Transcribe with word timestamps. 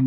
Good 0.00 0.06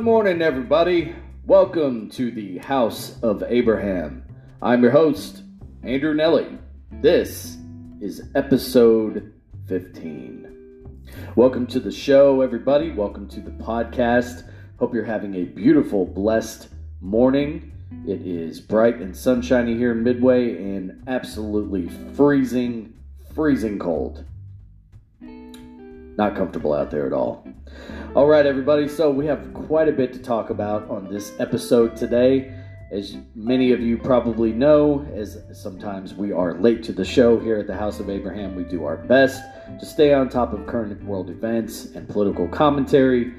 morning, 0.00 0.42
everybody. 0.42 1.14
Welcome 1.46 2.10
to 2.10 2.32
the 2.32 2.58
House 2.58 3.20
of 3.22 3.44
Abraham. 3.46 4.24
I'm 4.64 4.80
your 4.80 4.92
host, 4.92 5.42
Andrew 5.82 6.14
Nelly. 6.14 6.56
This 6.92 7.56
is 8.00 8.30
episode 8.36 9.32
15. 9.66 10.86
Welcome 11.34 11.66
to 11.66 11.80
the 11.80 11.90
show, 11.90 12.42
everybody. 12.42 12.92
Welcome 12.92 13.26
to 13.30 13.40
the 13.40 13.50
podcast. 13.50 14.48
Hope 14.78 14.94
you're 14.94 15.02
having 15.02 15.34
a 15.34 15.46
beautiful, 15.46 16.06
blessed 16.06 16.68
morning. 17.00 17.72
It 18.06 18.24
is 18.24 18.60
bright 18.60 18.98
and 18.98 19.16
sunshiny 19.16 19.76
here 19.76 19.90
in 19.90 20.04
Midway 20.04 20.56
and 20.56 21.02
absolutely 21.08 21.88
freezing, 22.14 22.94
freezing 23.34 23.80
cold. 23.80 24.24
Not 25.20 26.36
comfortable 26.36 26.72
out 26.72 26.92
there 26.92 27.08
at 27.08 27.12
all. 27.12 27.48
All 28.14 28.28
right, 28.28 28.46
everybody. 28.46 28.86
So 28.86 29.10
we 29.10 29.26
have 29.26 29.52
quite 29.54 29.88
a 29.88 29.92
bit 29.92 30.12
to 30.12 30.20
talk 30.20 30.50
about 30.50 30.88
on 30.88 31.12
this 31.12 31.32
episode 31.40 31.96
today. 31.96 32.61
As 32.92 33.16
many 33.34 33.72
of 33.72 33.80
you 33.80 33.96
probably 33.96 34.52
know, 34.52 35.02
as 35.14 35.42
sometimes 35.54 36.12
we 36.12 36.30
are 36.30 36.60
late 36.60 36.82
to 36.82 36.92
the 36.92 37.06
show 37.06 37.40
here 37.40 37.56
at 37.56 37.66
the 37.66 37.74
House 37.74 38.00
of 38.00 38.10
Abraham, 38.10 38.54
we 38.54 38.64
do 38.64 38.84
our 38.84 38.98
best 38.98 39.42
to 39.80 39.86
stay 39.86 40.12
on 40.12 40.28
top 40.28 40.52
of 40.52 40.66
current 40.66 41.02
world 41.02 41.30
events 41.30 41.86
and 41.94 42.06
political 42.06 42.46
commentary, 42.46 43.32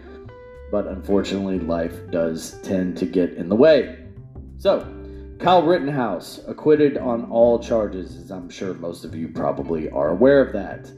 but 0.72 0.88
unfortunately, 0.88 1.60
life 1.60 1.94
does 2.10 2.60
tend 2.64 2.98
to 2.98 3.06
get 3.06 3.34
in 3.34 3.48
the 3.48 3.56
way. 3.56 4.04
So, 4.58 4.92
Kyle 5.38 5.62
Rittenhouse 5.62 6.40
acquitted 6.48 6.98
on 6.98 7.30
all 7.30 7.60
charges, 7.60 8.16
as 8.16 8.32
I'm 8.32 8.50
sure 8.50 8.74
most 8.74 9.06
of 9.06 9.14
you 9.14 9.28
probably 9.28 9.88
are 9.92 10.10
aware 10.10 10.42
of 10.42 10.52
that. 10.54 10.92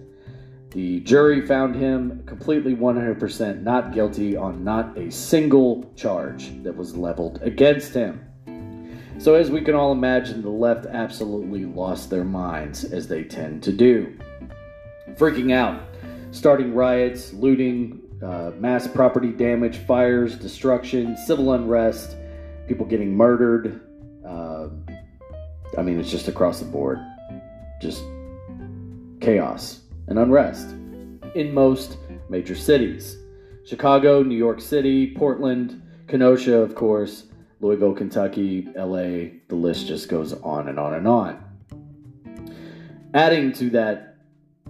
The 0.70 1.02
jury 1.02 1.46
found 1.46 1.76
him 1.76 2.24
completely 2.26 2.74
100% 2.74 3.64
not 3.64 3.94
guilty 3.94 4.38
on 4.38 4.64
not 4.64 4.98
a 4.98 5.12
single 5.12 5.92
charge 5.98 6.64
that 6.64 6.78
was 6.78 6.96
leveled 6.96 7.42
against 7.42 7.94
him. 7.94 8.22
So, 9.18 9.36
as 9.36 9.50
we 9.50 9.62
can 9.62 9.76
all 9.76 9.92
imagine, 9.92 10.42
the 10.42 10.50
left 10.50 10.86
absolutely 10.86 11.66
lost 11.66 12.10
their 12.10 12.26
minds, 12.26 12.84
as 12.84 13.08
they 13.08 13.24
tend 13.24 13.64
to 13.64 13.72
do. 13.72 14.18
Freaking 15.14 15.54
out, 15.54 15.82
starting 16.32 16.74
riots, 16.74 17.34
looting, 17.34 18.02
uh, 18.22 18.52
mass 18.58 18.88
property 18.88 19.32
damage, 19.32 19.78
fires, 19.78 20.36
destruction, 20.36 21.16
civil 21.18 21.54
unrest, 21.54 22.18
people 22.68 22.86
getting 22.86 23.16
murdered. 23.16 23.82
Uh, 24.26 24.68
I 25.78 25.82
mean, 25.82 26.00
it's 26.00 26.12
just 26.12 26.28
across 26.28 26.60
the 26.60 26.66
board. 26.66 27.00
Just 27.82 28.04
chaos 29.22 29.82
and 30.08 30.20
unrest 30.20 30.70
in 31.36 31.54
most 31.54 31.98
major 32.30 32.56
cities 32.56 33.18
Chicago, 33.66 34.22
New 34.22 34.36
York 34.38 34.62
City, 34.62 35.16
Portland, 35.16 35.82
Kenosha, 36.08 36.56
of 36.56 36.76
course, 36.76 37.24
Louisville, 37.66 37.96
Kentucky, 37.96 38.68
LA, 38.76 39.40
the 39.48 39.56
list 39.56 39.88
just 39.88 40.08
goes 40.08 40.34
on 40.34 40.68
and 40.68 40.80
on 40.80 40.94
and 40.94 41.08
on. 41.08 41.44
Adding 43.16 43.54
to 43.54 43.72
that 43.72 44.18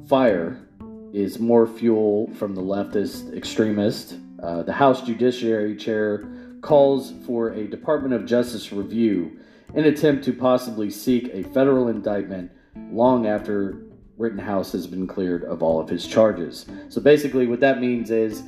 fire 0.08 0.66
is 1.12 1.38
more 1.38 1.68
fuel 1.68 2.32
from 2.36 2.56
the 2.56 2.62
leftist 2.62 3.36
extremist. 3.36 4.16
Uh, 4.42 4.64
the 4.64 4.72
House 4.72 5.02
Judiciary 5.02 5.76
Chair 5.76 6.26
calls 6.62 7.12
for 7.26 7.50
a 7.50 7.68
Department 7.68 8.14
of 8.14 8.26
Justice 8.26 8.72
review 8.72 9.40
in 9.74 9.84
attempt 9.84 10.24
to 10.24 10.32
possibly 10.32 10.90
seek 10.90 11.30
a 11.34 11.44
federal 11.44 11.90
indictment 11.90 12.50
long 12.92 13.28
after 13.28 13.84
Rittenhouse 14.18 14.72
has 14.72 14.88
been 14.88 15.06
cleared 15.06 15.44
of 15.44 15.62
all 15.62 15.82
of 15.82 15.90
his 15.90 16.08
charges. 16.08 16.66
So 16.88 17.02
basically, 17.02 17.46
what 17.46 17.60
that 17.60 17.82
means 17.82 18.10
is 18.10 18.42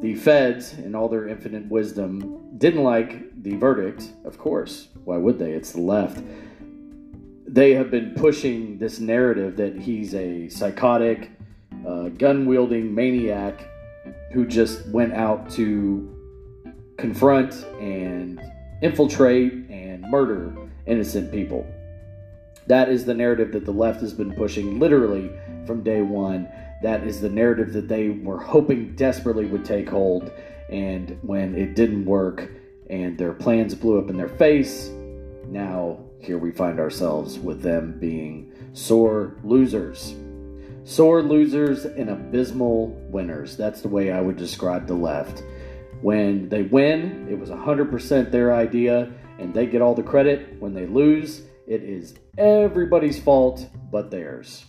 the 0.00 0.14
feds, 0.14 0.74
in 0.74 0.94
all 0.94 1.08
their 1.08 1.26
infinite 1.26 1.68
wisdom, 1.68 2.56
didn't 2.58 2.84
like 2.84 3.42
the 3.42 3.56
verdict. 3.56 4.10
Of 4.24 4.38
course, 4.38 4.88
why 5.04 5.16
would 5.16 5.38
they? 5.38 5.52
It's 5.52 5.72
the 5.72 5.80
left. 5.80 6.22
They 7.46 7.74
have 7.74 7.90
been 7.90 8.14
pushing 8.14 8.78
this 8.78 9.00
narrative 9.00 9.56
that 9.56 9.76
he's 9.76 10.14
a 10.14 10.48
psychotic, 10.48 11.30
uh, 11.86 12.10
gun 12.10 12.46
wielding 12.46 12.94
maniac 12.94 13.66
who 14.32 14.46
just 14.46 14.86
went 14.88 15.14
out 15.14 15.50
to 15.52 16.14
confront 16.96 17.54
and 17.80 18.40
infiltrate 18.82 19.52
and 19.70 20.02
murder 20.10 20.54
innocent 20.86 21.32
people. 21.32 21.66
That 22.66 22.88
is 22.90 23.04
the 23.04 23.14
narrative 23.14 23.52
that 23.52 23.64
the 23.64 23.72
left 23.72 24.00
has 24.02 24.12
been 24.12 24.34
pushing 24.34 24.78
literally 24.78 25.30
from 25.66 25.82
day 25.82 26.02
one. 26.02 26.48
That 26.82 27.04
is 27.04 27.20
the 27.20 27.28
narrative 27.28 27.72
that 27.72 27.88
they 27.88 28.10
were 28.10 28.38
hoping 28.38 28.94
desperately 28.94 29.46
would 29.46 29.64
take 29.64 29.88
hold. 29.88 30.30
And 30.70 31.18
when 31.22 31.56
it 31.56 31.74
didn't 31.74 32.04
work 32.04 32.50
and 32.88 33.18
their 33.18 33.32
plans 33.32 33.74
blew 33.74 33.98
up 33.98 34.10
in 34.10 34.16
their 34.16 34.28
face, 34.28 34.88
now 35.46 35.98
here 36.20 36.38
we 36.38 36.52
find 36.52 36.78
ourselves 36.78 37.38
with 37.38 37.62
them 37.62 37.98
being 37.98 38.52
sore 38.72 39.36
losers. 39.42 40.14
Sore 40.84 41.22
losers 41.22 41.84
and 41.84 42.10
abysmal 42.10 42.88
winners. 43.10 43.56
That's 43.56 43.82
the 43.82 43.88
way 43.88 44.10
I 44.10 44.20
would 44.20 44.36
describe 44.36 44.86
the 44.86 44.94
left. 44.94 45.42
When 46.00 46.48
they 46.48 46.62
win, 46.62 47.26
it 47.28 47.38
was 47.38 47.50
100% 47.50 48.30
their 48.30 48.54
idea 48.54 49.12
and 49.38 49.52
they 49.52 49.66
get 49.66 49.82
all 49.82 49.94
the 49.94 50.02
credit. 50.02 50.60
When 50.60 50.74
they 50.74 50.86
lose, 50.86 51.42
it 51.66 51.82
is 51.82 52.14
everybody's 52.36 53.20
fault 53.20 53.68
but 53.90 54.10
theirs. 54.10 54.64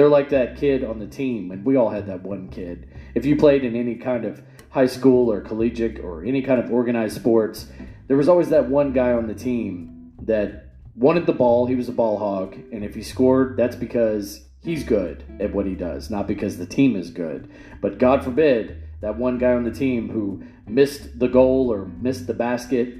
They're 0.00 0.08
like 0.08 0.30
that 0.30 0.56
kid 0.56 0.82
on 0.82 0.98
the 0.98 1.06
team, 1.06 1.50
and 1.50 1.62
we 1.62 1.76
all 1.76 1.90
had 1.90 2.06
that 2.06 2.22
one 2.22 2.48
kid. 2.48 2.88
If 3.14 3.26
you 3.26 3.36
played 3.36 3.64
in 3.64 3.76
any 3.76 3.96
kind 3.96 4.24
of 4.24 4.40
high 4.70 4.86
school 4.86 5.30
or 5.30 5.42
collegiate 5.42 6.00
or 6.00 6.24
any 6.24 6.40
kind 6.40 6.58
of 6.58 6.72
organized 6.72 7.16
sports, 7.16 7.66
there 8.08 8.16
was 8.16 8.26
always 8.26 8.48
that 8.48 8.70
one 8.70 8.94
guy 8.94 9.12
on 9.12 9.26
the 9.26 9.34
team 9.34 10.14
that 10.22 10.70
wanted 10.96 11.26
the 11.26 11.34
ball. 11.34 11.66
He 11.66 11.74
was 11.74 11.90
a 11.90 11.92
ball 11.92 12.16
hog, 12.16 12.54
and 12.72 12.82
if 12.82 12.94
he 12.94 13.02
scored, 13.02 13.58
that's 13.58 13.76
because 13.76 14.48
he's 14.62 14.84
good 14.84 15.22
at 15.38 15.52
what 15.52 15.66
he 15.66 15.74
does, 15.74 16.08
not 16.08 16.26
because 16.26 16.56
the 16.56 16.64
team 16.64 16.96
is 16.96 17.10
good. 17.10 17.50
But 17.82 17.98
God 17.98 18.24
forbid 18.24 18.82
that 19.02 19.18
one 19.18 19.36
guy 19.36 19.52
on 19.52 19.64
the 19.64 19.70
team 19.70 20.08
who 20.08 20.42
missed 20.66 21.18
the 21.18 21.28
goal 21.28 21.70
or 21.70 21.84
missed 22.00 22.26
the 22.26 22.32
basket 22.32 22.94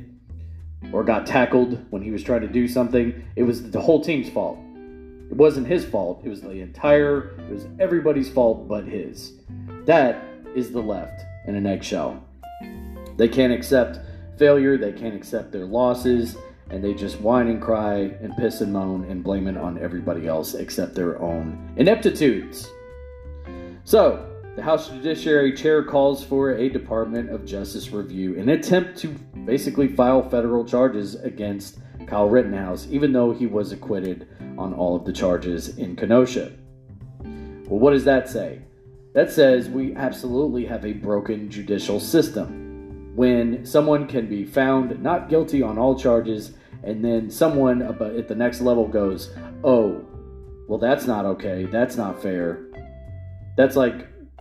or 0.93 1.03
got 1.03 1.25
tackled 1.25 1.83
when 1.89 2.03
he 2.03 2.11
was 2.11 2.23
trying 2.23 2.43
to 2.43 2.47
do 2.47 2.69
something, 2.69 3.25
it 3.37 3.45
was 3.45 3.71
the 3.71 3.81
whole 3.81 4.05
team's 4.05 4.29
fault. 4.29 4.59
It 5.31 5.37
wasn't 5.37 5.69
his 5.69 5.85
fault. 5.85 6.23
It 6.25 6.29
was 6.29 6.41
the 6.41 6.61
entire, 6.61 7.37
it 7.39 7.51
was 7.51 7.67
everybody's 7.79 8.29
fault 8.29 8.67
but 8.67 8.85
his. 8.85 9.35
That 9.85 10.25
is 10.57 10.73
the 10.73 10.83
left 10.83 11.23
in 11.47 11.55
an 11.55 11.67
eggshell. 11.67 12.23
They 13.17 13.29
can't 13.29 13.53
accept 13.53 14.01
failure, 14.39 14.77
they 14.77 14.93
can't 14.93 15.15
accept 15.15 15.53
their 15.53 15.67
losses, 15.67 16.37
and 16.71 16.83
they 16.83 16.95
just 16.95 17.21
whine 17.21 17.47
and 17.47 17.63
cry 17.63 18.13
and 18.23 18.37
piss 18.37 18.61
and 18.61 18.73
moan 18.73 19.05
and 19.05 19.23
blame 19.23 19.47
it 19.47 19.57
on 19.57 19.79
everybody 19.79 20.27
else 20.27 20.55
except 20.55 20.95
their 20.95 21.21
own 21.21 21.75
ineptitudes. 21.77 22.69
So, 23.85 24.27
the 24.57 24.63
House 24.63 24.89
Judiciary 24.89 25.53
Chair 25.53 25.85
calls 25.85 26.25
for 26.25 26.55
a 26.55 26.69
Department 26.69 27.31
of 27.31 27.47
Justice 27.47 27.93
review 27.93 28.35
in 28.35 28.49
an 28.49 28.59
attempt 28.59 28.99
to 28.99 29.09
basically 29.45 29.89
file 29.89 30.29
federal 30.29 30.65
charges 30.65 31.15
against 31.15 31.79
Kyle 32.11 32.29
Rittenhouse, 32.29 32.89
even 32.91 33.13
though 33.13 33.31
he 33.31 33.47
was 33.47 33.71
acquitted 33.71 34.27
on 34.59 34.75
all 34.75 34.97
of 34.97 35.05
the 35.05 35.13
charges 35.13 35.79
in 35.79 35.95
Kenosha. 35.95 36.51
Well, 37.23 37.79
what 37.79 37.93
does 37.93 38.05
that 38.05 38.29
say? 38.29 38.63
That 39.15 39.31
says 39.31 39.69
we 39.69 39.95
absolutely 39.95 40.67
have 40.67 40.85
a 40.85 40.93
broken 40.93 41.49
judicial 41.49 42.01
system. 42.01 43.13
When 43.15 43.65
someone 43.65 44.09
can 44.09 44.27
be 44.27 44.45
found 44.45 45.01
not 45.01 45.29
guilty 45.29 45.63
on 45.63 45.79
all 45.79 45.97
charges, 45.97 46.55
and 46.83 47.05
then 47.05 47.31
someone 47.31 47.81
at 47.81 48.27
the 48.27 48.35
next 48.35 48.61
level 48.61 48.89
goes, 48.89 49.33
oh, 49.63 50.05
well, 50.69 50.79
that's 50.79 51.07
not 51.07 51.25
okay. 51.27 51.67
That's 51.67 51.97
not 51.97 52.21
fair. 52.21 52.67
That's 53.57 53.77
like 53.77 54.09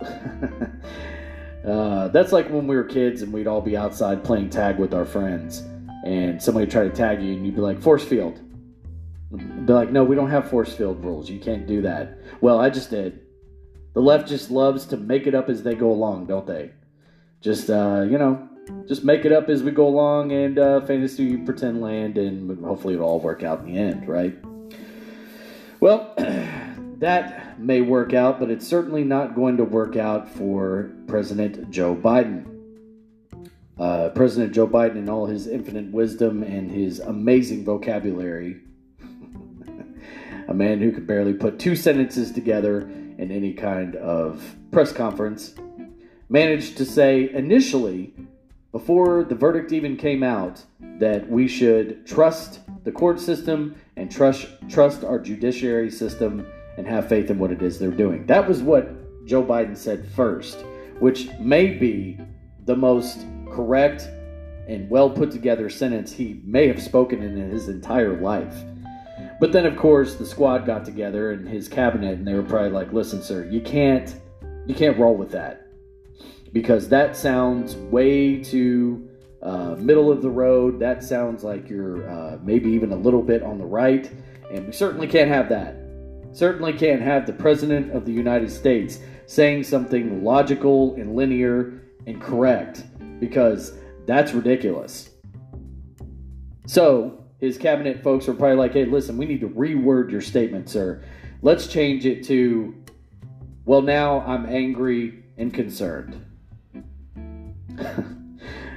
uh, 1.66 2.08
that's 2.08 2.32
like 2.32 2.48
when 2.50 2.66
we 2.66 2.74
were 2.74 2.84
kids 2.84 3.22
and 3.22 3.32
we'd 3.32 3.46
all 3.46 3.60
be 3.60 3.76
outside 3.76 4.24
playing 4.24 4.50
tag 4.50 4.78
with 4.78 4.92
our 4.92 5.04
friends, 5.04 5.62
and 6.04 6.42
somebody 6.42 6.66
try 6.66 6.84
to 6.84 6.90
tag 6.90 7.22
you, 7.22 7.32
and 7.32 7.44
you'd 7.44 7.54
be 7.54 7.60
like, 7.60 7.80
"Force 7.80 8.04
field." 8.04 8.40
Be 9.32 9.72
like, 9.72 9.92
"No, 9.92 10.02
we 10.02 10.16
don't 10.16 10.30
have 10.30 10.50
force 10.50 10.72
field 10.72 11.04
rules. 11.04 11.30
You 11.30 11.38
can't 11.38 11.66
do 11.66 11.82
that." 11.82 12.18
Well, 12.40 12.58
I 12.58 12.70
just 12.70 12.90
did. 12.90 13.20
The 13.94 14.00
left 14.00 14.28
just 14.28 14.50
loves 14.50 14.86
to 14.86 14.96
make 14.96 15.26
it 15.26 15.34
up 15.34 15.48
as 15.48 15.62
they 15.62 15.74
go 15.74 15.90
along, 15.90 16.26
don't 16.26 16.46
they? 16.46 16.72
Just 17.40 17.70
uh, 17.70 18.06
you 18.08 18.18
know, 18.18 18.48
just 18.86 19.04
make 19.04 19.24
it 19.24 19.32
up 19.32 19.48
as 19.48 19.62
we 19.62 19.70
go 19.70 19.86
along 19.86 20.32
and 20.32 20.58
uh, 20.58 20.80
fantasy 20.82 21.36
pretend 21.36 21.80
land, 21.80 22.18
and 22.18 22.64
hopefully 22.64 22.94
it'll 22.94 23.08
all 23.08 23.20
work 23.20 23.42
out 23.42 23.60
in 23.60 23.72
the 23.72 23.78
end, 23.78 24.08
right? 24.08 24.36
Well, 25.80 26.14
that 26.98 27.58
may 27.58 27.80
work 27.80 28.12
out, 28.12 28.38
but 28.38 28.50
it's 28.50 28.66
certainly 28.66 29.04
not 29.04 29.34
going 29.34 29.56
to 29.56 29.64
work 29.64 29.96
out 29.96 30.28
for 30.28 30.90
President 31.06 31.70
Joe 31.70 31.94
Biden. 31.94 32.59
Uh, 33.80 34.10
President 34.10 34.52
Joe 34.52 34.68
Biden, 34.68 34.96
in 34.96 35.08
all 35.08 35.24
his 35.24 35.46
infinite 35.46 35.90
wisdom 35.90 36.42
and 36.42 36.70
his 36.70 37.00
amazing 37.00 37.64
vocabulary, 37.64 38.60
a 40.48 40.52
man 40.52 40.80
who 40.80 40.92
could 40.92 41.06
barely 41.06 41.32
put 41.32 41.58
two 41.58 41.74
sentences 41.74 42.30
together 42.30 42.80
in 43.16 43.30
any 43.30 43.54
kind 43.54 43.96
of 43.96 44.54
press 44.70 44.92
conference, 44.92 45.54
managed 46.28 46.76
to 46.76 46.84
say 46.84 47.32
initially, 47.32 48.12
before 48.70 49.24
the 49.24 49.34
verdict 49.34 49.72
even 49.72 49.96
came 49.96 50.22
out, 50.22 50.62
that 50.98 51.26
we 51.30 51.48
should 51.48 52.06
trust 52.06 52.60
the 52.84 52.92
court 52.92 53.18
system 53.18 53.74
and 53.96 54.12
trust 54.12 54.46
trust 54.68 55.04
our 55.04 55.18
judiciary 55.18 55.90
system 55.90 56.46
and 56.76 56.86
have 56.86 57.08
faith 57.08 57.30
in 57.30 57.38
what 57.38 57.50
it 57.50 57.62
is 57.62 57.78
they're 57.78 57.90
doing. 57.90 58.26
That 58.26 58.46
was 58.46 58.62
what 58.62 59.26
Joe 59.26 59.42
Biden 59.42 59.76
said 59.76 60.06
first, 60.14 60.58
which 60.98 61.30
may 61.40 61.66
be 61.66 62.18
the 62.66 62.76
most 62.76 63.24
correct 63.50 64.08
and 64.68 64.88
well 64.88 65.10
put 65.10 65.30
together 65.30 65.68
sentence 65.68 66.12
he 66.12 66.40
may 66.44 66.66
have 66.68 66.80
spoken 66.80 67.22
in 67.22 67.36
his 67.50 67.68
entire 67.68 68.20
life. 68.20 68.54
But 69.40 69.52
then, 69.52 69.66
of 69.66 69.76
course, 69.76 70.14
the 70.14 70.26
squad 70.26 70.66
got 70.66 70.84
together 70.84 71.32
and 71.32 71.48
his 71.48 71.68
cabinet, 71.68 72.18
and 72.18 72.26
they 72.26 72.34
were 72.34 72.42
probably 72.42 72.70
like, 72.70 72.92
"Listen, 72.92 73.22
sir, 73.22 73.46
you 73.50 73.60
can't, 73.60 74.14
you 74.66 74.74
can't 74.74 74.98
roll 74.98 75.16
with 75.16 75.30
that 75.32 75.66
because 76.52 76.88
that 76.88 77.16
sounds 77.16 77.76
way 77.76 78.42
too 78.42 79.08
uh, 79.42 79.76
middle 79.78 80.10
of 80.10 80.22
the 80.22 80.30
road. 80.30 80.78
That 80.78 81.02
sounds 81.02 81.42
like 81.44 81.68
you're 81.68 82.08
uh, 82.08 82.38
maybe 82.42 82.70
even 82.70 82.92
a 82.92 82.96
little 82.96 83.22
bit 83.22 83.42
on 83.42 83.58
the 83.58 83.64
right, 83.64 84.10
and 84.52 84.66
we 84.66 84.72
certainly 84.72 85.06
can't 85.06 85.28
have 85.28 85.48
that. 85.48 85.76
Certainly 86.32 86.74
can't 86.74 87.02
have 87.02 87.26
the 87.26 87.32
president 87.32 87.92
of 87.92 88.04
the 88.04 88.12
United 88.12 88.50
States 88.50 89.00
saying 89.26 89.64
something 89.64 90.22
logical 90.22 90.94
and 90.94 91.16
linear 91.16 91.80
and 92.06 92.20
correct 92.20 92.84
because 93.20 93.74
that's 94.06 94.32
ridiculous. 94.32 95.10
So, 96.66 97.24
his 97.38 97.56
cabinet 97.56 98.02
folks 98.02 98.28
are 98.28 98.34
probably 98.34 98.56
like, 98.56 98.72
hey, 98.72 98.84
listen, 98.84 99.16
we 99.16 99.26
need 99.26 99.40
to 99.40 99.48
reword 99.48 100.10
your 100.10 100.20
statement, 100.20 100.68
sir. 100.68 101.02
Let's 101.42 101.66
change 101.66 102.04
it 102.06 102.24
to, 102.24 102.74
well, 103.64 103.82
now 103.82 104.20
I'm 104.20 104.46
angry 104.46 105.24
and 105.36 105.52
concerned. 105.52 106.24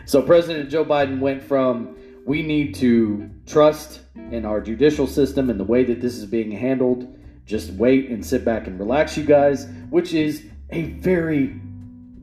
so, 0.05 0.21
President 0.21 0.69
Joe 0.69 0.85
Biden 0.85 1.19
went 1.19 1.43
from, 1.43 1.95
we 2.25 2.41
need 2.41 2.75
to 2.75 3.29
trust 3.45 4.01
in 4.31 4.45
our 4.45 4.61
judicial 4.61 5.07
system 5.07 5.49
and 5.49 5.59
the 5.59 5.65
way 5.65 5.83
that 5.83 6.01
this 6.01 6.15
is 6.15 6.25
being 6.25 6.51
handled. 6.51 7.19
Just 7.45 7.71
wait 7.71 8.09
and 8.09 8.25
sit 8.25 8.45
back 8.45 8.67
and 8.67 8.79
relax, 8.79 9.17
you 9.17 9.23
guys, 9.23 9.67
which 9.89 10.13
is 10.13 10.45
a 10.71 10.83
very 10.83 11.59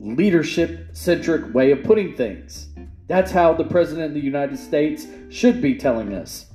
leadership 0.01 0.89
centric 0.93 1.53
way 1.53 1.71
of 1.71 1.83
putting 1.83 2.15
things. 2.15 2.69
That's 3.07 3.31
how 3.31 3.53
the 3.53 3.63
President 3.63 4.07
of 4.07 4.13
the 4.13 4.19
United 4.19 4.57
States 4.57 5.05
should 5.29 5.61
be 5.61 5.75
telling 5.75 6.15
us 6.15 6.47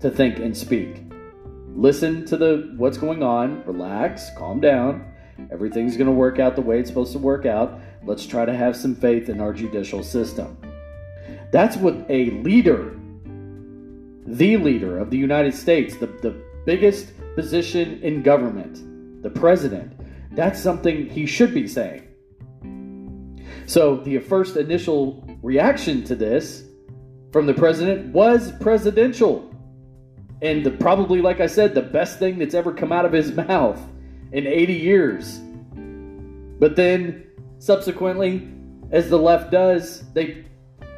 to 0.00 0.10
think 0.10 0.38
and 0.38 0.54
speak. 0.54 1.02
Listen 1.74 2.26
to 2.26 2.36
the 2.36 2.74
what's 2.76 2.98
going 2.98 3.22
on, 3.22 3.64
relax, 3.64 4.30
calm 4.36 4.60
down. 4.60 5.10
Everything's 5.50 5.96
going 5.96 6.08
to 6.08 6.12
work 6.12 6.38
out 6.38 6.56
the 6.56 6.62
way 6.62 6.78
it's 6.78 6.90
supposed 6.90 7.12
to 7.12 7.18
work 7.18 7.46
out. 7.46 7.80
Let's 8.04 8.26
try 8.26 8.44
to 8.44 8.54
have 8.54 8.76
some 8.76 8.94
faith 8.94 9.30
in 9.30 9.40
our 9.40 9.54
judicial 9.54 10.02
system. 10.02 10.58
That's 11.52 11.76
what 11.76 11.94
a 12.10 12.30
leader, 12.42 12.98
the 14.26 14.58
leader 14.58 14.98
of 14.98 15.10
the 15.10 15.16
United 15.16 15.54
States, 15.54 15.96
the, 15.96 16.06
the 16.06 16.36
biggest 16.66 17.12
position 17.34 18.02
in 18.02 18.22
government, 18.22 19.22
the 19.22 19.30
president, 19.30 19.98
that's 20.32 20.60
something 20.60 21.08
he 21.08 21.24
should 21.24 21.54
be 21.54 21.66
saying. 21.66 22.09
So 23.70 23.98
the 23.98 24.18
first 24.18 24.56
initial 24.56 25.24
reaction 25.44 26.02
to 26.06 26.16
this 26.16 26.64
from 27.30 27.46
the 27.46 27.54
president 27.54 28.12
was 28.12 28.50
presidential. 28.58 29.48
And 30.42 30.66
the, 30.66 30.72
probably, 30.72 31.20
like 31.20 31.38
I 31.38 31.46
said, 31.46 31.76
the 31.76 31.82
best 31.82 32.18
thing 32.18 32.40
that's 32.40 32.54
ever 32.54 32.72
come 32.74 32.90
out 32.90 33.04
of 33.04 33.12
his 33.12 33.30
mouth 33.46 33.80
in 34.32 34.48
80 34.48 34.72
years. 34.72 35.38
But 36.58 36.74
then, 36.74 37.24
subsequently, 37.60 38.48
as 38.90 39.08
the 39.08 39.18
left 39.18 39.52
does, 39.52 40.02
they 40.14 40.46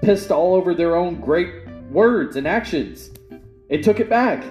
pissed 0.01 0.31
all 0.31 0.55
over 0.55 0.75
their 0.75 0.97
own 0.97 1.21
great 1.21 1.69
words 1.91 2.37
and 2.37 2.49
actions 2.49 3.11
and 3.69 3.85
took 3.85 4.01
it 4.01 4.09
back 4.09 4.43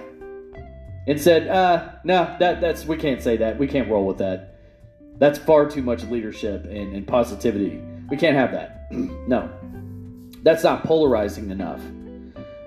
and 1.08 1.20
said, 1.20 1.48
uh, 1.48 1.94
no, 2.04 2.36
that, 2.38 2.60
that's, 2.60 2.86
we 2.86 2.96
can't 2.96 3.20
say 3.20 3.36
that. 3.38 3.58
We 3.58 3.66
can't 3.66 3.90
roll 3.90 4.06
with 4.06 4.18
that. 4.18 4.60
That's 5.18 5.40
far 5.40 5.68
too 5.68 5.82
much 5.82 6.04
leadership 6.04 6.66
and, 6.66 6.94
and 6.94 7.04
positivity. 7.04 7.82
We 8.12 8.18
can't 8.18 8.36
have 8.36 8.52
that. 8.52 8.88
no. 8.92 9.50
That's 10.42 10.62
not 10.62 10.84
polarizing 10.84 11.48
enough. 11.48 11.80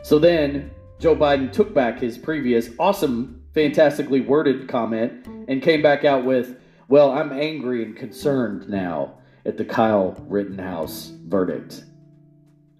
So 0.01 0.18
then 0.18 0.71
Joe 0.97 1.15
Biden 1.15 1.51
took 1.51 1.71
back 1.71 2.00
his 2.00 2.18
previous 2.18 2.71
awesome, 2.80 3.44
fantastically 3.53 4.21
worded 4.21 4.68
comment 4.68 5.27
and 5.47 5.62
came 5.62 5.83
back 5.83 6.03
out 6.03 6.25
with, 6.25 6.59
Well, 6.88 7.12
I'm 7.12 7.31
angry 7.31 7.83
and 7.83 7.95
concerned 7.95 8.68
now 8.68 9.19
at 9.45 9.56
the 9.56 9.65
Kyle 9.65 10.18
Rittenhouse 10.27 11.12
verdict. 11.27 11.83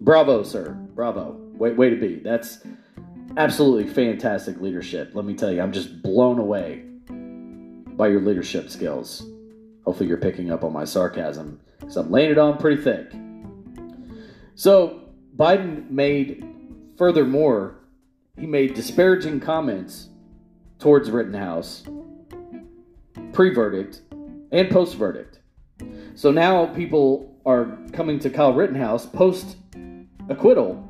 Bravo, 0.00 0.42
sir. 0.42 0.72
Bravo. 0.72 1.36
Way, 1.52 1.72
way 1.72 1.90
to 1.90 1.96
be. 1.96 2.16
That's 2.16 2.66
absolutely 3.36 3.86
fantastic 3.86 4.60
leadership. 4.60 5.12
Let 5.14 5.24
me 5.24 5.34
tell 5.34 5.52
you, 5.52 5.62
I'm 5.62 5.72
just 5.72 6.02
blown 6.02 6.40
away 6.40 6.82
by 7.96 8.08
your 8.08 8.22
leadership 8.22 8.70
skills. 8.70 9.24
Hopefully, 9.84 10.08
you're 10.08 10.18
picking 10.18 10.50
up 10.50 10.64
on 10.64 10.72
my 10.72 10.84
sarcasm 10.84 11.60
because 11.86 11.96
I'm 11.98 12.10
laying 12.10 12.32
it 12.32 12.38
on 12.38 12.58
pretty 12.58 12.82
thick. 12.82 13.12
So, 14.56 15.02
Biden 15.36 15.88
made, 15.88 16.44
furthermore, 16.98 17.78
he 18.36 18.46
made 18.46 18.74
disparaging 18.74 19.38
comments 19.38 20.08
towards 20.80 21.10
Rittenhouse 21.10 21.84
pre 23.32 23.54
verdict 23.54 24.02
and 24.50 24.68
post 24.68 24.96
verdict. 24.96 25.38
So 26.16 26.32
now 26.32 26.66
people 26.66 27.38
are 27.46 27.78
coming 27.92 28.18
to 28.20 28.30
Kyle 28.30 28.52
Rittenhouse 28.52 29.06
post 29.06 29.56
acquittal 30.28 30.82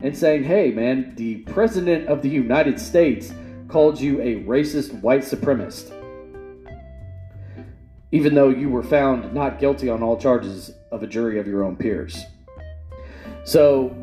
and 0.00 0.16
saying, 0.16 0.44
hey, 0.44 0.72
man, 0.72 1.14
the 1.14 1.36
President 1.42 2.08
of 2.08 2.22
the 2.22 2.28
United 2.28 2.80
States 2.80 3.32
called 3.68 4.00
you 4.00 4.20
a 4.20 4.42
racist 4.44 4.98
white 5.00 5.20
supremacist 5.20 5.99
even 8.12 8.34
though 8.34 8.48
you 8.48 8.68
were 8.68 8.82
found 8.82 9.32
not 9.32 9.58
guilty 9.58 9.88
on 9.88 10.02
all 10.02 10.16
charges 10.16 10.72
of 10.90 11.02
a 11.02 11.06
jury 11.06 11.38
of 11.38 11.46
your 11.46 11.64
own 11.64 11.76
peers. 11.76 12.24
So, 13.44 13.96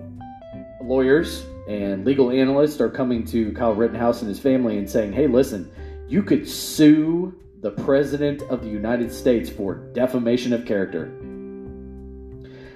lawyers 0.81 1.45
and 1.67 2.05
legal 2.05 2.31
analysts 2.31 2.79
are 2.79 2.89
coming 2.89 3.25
to 3.25 3.51
Kyle 3.53 3.73
Rittenhouse 3.73 4.21
and 4.21 4.29
his 4.29 4.39
family 4.39 4.77
and 4.77 4.89
saying, 4.89 5.11
hey, 5.11 5.27
listen, 5.27 5.69
you 6.07 6.23
could 6.23 6.47
sue 6.47 7.37
the 7.61 7.71
President 7.71 8.41
of 8.43 8.63
the 8.63 8.69
United 8.69 9.11
States 9.11 9.49
for 9.49 9.75
defamation 9.93 10.53
of 10.53 10.65
character. 10.65 11.11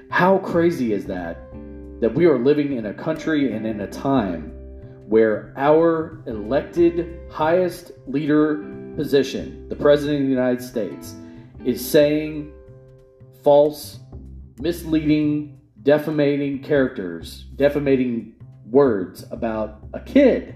How 0.09 0.39
crazy 0.39 0.91
is 0.91 1.05
that? 1.05 1.37
That 2.01 2.13
we 2.13 2.25
are 2.25 2.37
living 2.37 2.73
in 2.73 2.87
a 2.87 2.93
country 2.93 3.53
and 3.53 3.65
in 3.65 3.79
a 3.81 3.87
time 3.87 4.51
where 5.07 5.53
our 5.55 6.21
elected 6.25 7.19
highest 7.29 7.91
leader 8.07 8.65
position, 8.95 9.69
the 9.69 9.75
President 9.75 10.17
of 10.17 10.23
the 10.23 10.29
United 10.29 10.61
States, 10.61 11.15
is 11.65 11.87
saying 11.87 12.53
false, 13.43 13.99
misleading, 14.59 15.59
defamating 15.83 16.61
characters, 16.61 17.45
defamating 17.55 18.35
words 18.65 19.25
about 19.31 19.83
a 19.93 19.99
kid. 19.99 20.55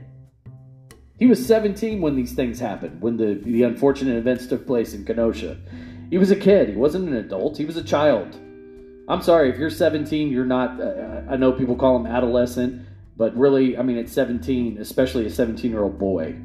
He 1.18 1.26
was 1.26 1.46
17 1.46 2.02
when 2.02 2.16
these 2.16 2.34
things 2.34 2.60
happened, 2.60 3.02
when 3.02 3.18
the, 3.18 3.36
the 3.36 3.64
unfortunate 3.64 4.18
events 4.18 4.48
took 4.48 4.68
place 4.68 4.94
in 4.94 5.06
Kenosha. 5.06 5.58
He 6.10 6.18
was 6.18 6.32
a 6.32 6.36
kid. 6.36 6.70
He 6.70 6.76
wasn't 6.76 7.08
an 7.08 7.16
adult. 7.16 7.58
He 7.58 7.66
was 7.66 7.78
a 7.78 7.84
child. 7.84 8.40
I'm 9.08 9.22
sorry, 9.22 9.50
if 9.50 9.58
you're 9.58 9.70
17, 9.70 10.30
you're 10.30 10.46
not, 10.46 10.82
uh, 10.82 11.22
I 11.30 11.38
know 11.38 11.52
people 11.52 11.76
call 11.76 11.96
him 11.96 12.08
adolescent, 12.08 12.86
but 13.18 13.36
really, 13.38 13.78
I 13.78 13.84
mean, 13.84 13.98
at 13.98 14.10
17, 14.10 14.78
especially 14.80 15.26
a 15.26 15.30
17 15.30 15.72
year 15.72 15.84
old 15.84 15.98
boy, 15.98 16.36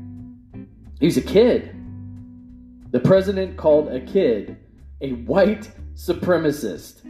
he's 1.00 1.16
a 1.16 1.22
kid. 1.22 1.74
The 2.90 3.00
president 3.00 3.56
called 3.56 3.88
a 3.88 4.00
kid 4.00 4.56
a 5.00 5.12
white 5.12 5.70
supremacist. 5.94 7.00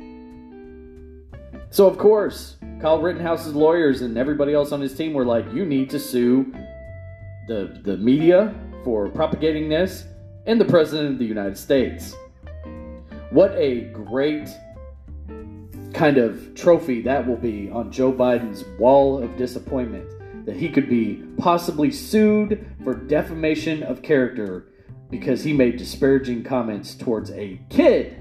So, 1.70 1.86
of 1.86 1.96
course, 1.96 2.56
Kyle 2.80 3.00
Rittenhouse's 3.00 3.54
lawyers 3.54 4.02
and 4.02 4.18
everybody 4.18 4.52
else 4.52 4.72
on 4.72 4.80
his 4.80 4.94
team 4.94 5.14
were 5.14 5.24
like, 5.24 5.50
you 5.54 5.64
need 5.64 5.88
to 5.90 5.98
sue 5.98 6.52
the, 7.48 7.80
the 7.82 7.96
media 7.96 8.54
for 8.84 9.08
propagating 9.08 9.68
this 9.68 10.04
and 10.46 10.60
the 10.60 10.64
President 10.64 11.12
of 11.12 11.18
the 11.18 11.24
United 11.24 11.56
States. 11.56 12.14
What 13.30 13.52
a 13.52 13.82
great 13.92 14.48
kind 15.94 16.18
of 16.18 16.54
trophy 16.54 17.00
that 17.02 17.26
will 17.26 17.36
be 17.36 17.70
on 17.70 17.90
Joe 17.90 18.12
Biden's 18.12 18.64
wall 18.78 19.22
of 19.22 19.36
disappointment 19.36 20.06
that 20.44 20.56
he 20.56 20.68
could 20.68 20.88
be 20.88 21.22
possibly 21.38 21.90
sued 21.90 22.66
for 22.82 22.94
defamation 22.94 23.82
of 23.82 24.02
character 24.02 24.66
because 25.10 25.42
he 25.42 25.52
made 25.52 25.76
disparaging 25.76 26.44
comments 26.44 26.94
towards 26.94 27.30
a 27.32 27.60
kid, 27.68 28.16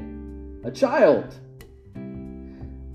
a 0.63 0.71
child. 0.71 1.35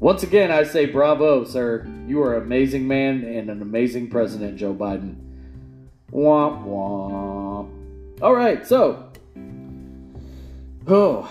Once 0.00 0.22
again, 0.22 0.50
I 0.50 0.64
say 0.64 0.86
bravo, 0.86 1.44
sir. 1.44 1.86
You 2.06 2.22
are 2.22 2.36
an 2.36 2.42
amazing 2.42 2.86
man 2.86 3.24
and 3.24 3.48
an 3.48 3.62
amazing 3.62 4.10
president, 4.10 4.58
Joe 4.58 4.74
Biden. 4.74 5.16
Womp 6.12 6.66
womp. 6.66 8.22
All 8.22 8.34
right, 8.34 8.66
so. 8.66 9.10
Oh. 10.86 11.30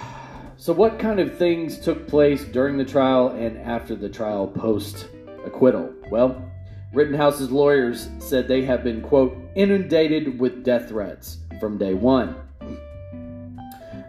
So, 0.58 0.72
what 0.72 0.98
kind 0.98 1.20
of 1.20 1.38
things 1.38 1.78
took 1.78 2.08
place 2.08 2.46
during 2.46 2.78
the 2.78 2.86
trial 2.86 3.30
and 3.32 3.58
after 3.58 3.96
the 3.96 4.08
trial 4.08 4.48
post 4.48 5.10
acquittal? 5.46 5.94
Well, 6.10 6.42
Rittenhouse's 6.94 7.52
lawyers 7.52 8.08
said 8.20 8.48
they 8.48 8.64
have 8.64 8.82
been, 8.82 9.02
quote, 9.02 9.38
inundated 9.56 10.40
with 10.40 10.64
death 10.64 10.88
threats 10.88 11.40
from 11.60 11.78
day 11.78 11.96
one. 11.96 12.36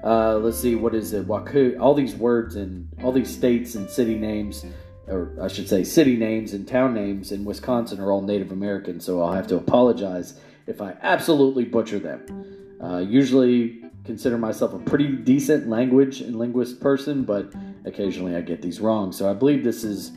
Uh, 0.04 0.36
let's 0.36 0.58
see, 0.58 0.74
what 0.74 0.94
is 0.94 1.14
it? 1.14 1.26
Waku, 1.26 1.80
all 1.80 1.94
these 1.94 2.14
words 2.14 2.56
and 2.56 2.86
all 3.02 3.10
these 3.10 3.34
states 3.34 3.74
and 3.74 3.88
city 3.88 4.16
names, 4.16 4.66
or 5.06 5.34
I 5.40 5.48
should 5.48 5.66
say, 5.66 5.82
city 5.82 6.14
names 6.16 6.52
and 6.52 6.68
town 6.68 6.92
names 6.92 7.32
in 7.32 7.44
Wisconsin 7.44 8.00
are 8.00 8.12
all 8.12 8.20
Native 8.20 8.52
American, 8.52 9.00
so 9.00 9.22
I'll 9.22 9.32
have 9.32 9.46
to 9.46 9.56
apologize 9.56 10.38
if 10.66 10.82
I 10.82 10.94
absolutely 11.00 11.64
butcher 11.64 11.98
them. 11.98 12.76
Uh, 12.82 12.98
usually 12.98 13.80
consider 14.04 14.36
myself 14.36 14.74
a 14.74 14.78
pretty 14.78 15.08
decent 15.08 15.68
language 15.68 16.20
and 16.20 16.38
linguist 16.38 16.80
person, 16.80 17.24
but 17.24 17.50
occasionally 17.86 18.36
I 18.36 18.42
get 18.42 18.60
these 18.60 18.80
wrong. 18.80 19.10
So 19.10 19.30
I 19.30 19.32
believe 19.32 19.64
this 19.64 19.84
is 19.84 20.10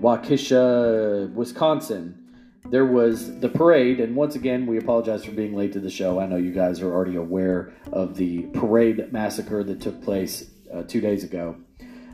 Waukesha, 0.00 1.32
Wisconsin, 1.32 2.18
there 2.66 2.86
was 2.86 3.40
the 3.40 3.48
parade, 3.48 4.00
and 4.00 4.14
once 4.14 4.34
again, 4.34 4.66
we 4.66 4.78
apologize 4.78 5.24
for 5.24 5.32
being 5.32 5.54
late 5.54 5.72
to 5.72 5.80
the 5.80 5.90
show. 5.90 6.20
I 6.20 6.26
know 6.26 6.36
you 6.36 6.52
guys 6.52 6.80
are 6.80 6.92
already 6.92 7.16
aware 7.16 7.72
of 7.92 8.16
the 8.16 8.42
parade 8.54 9.12
massacre 9.12 9.64
that 9.64 9.80
took 9.80 10.02
place 10.02 10.50
uh, 10.72 10.82
two 10.82 11.00
days 11.00 11.24
ago. 11.24 11.56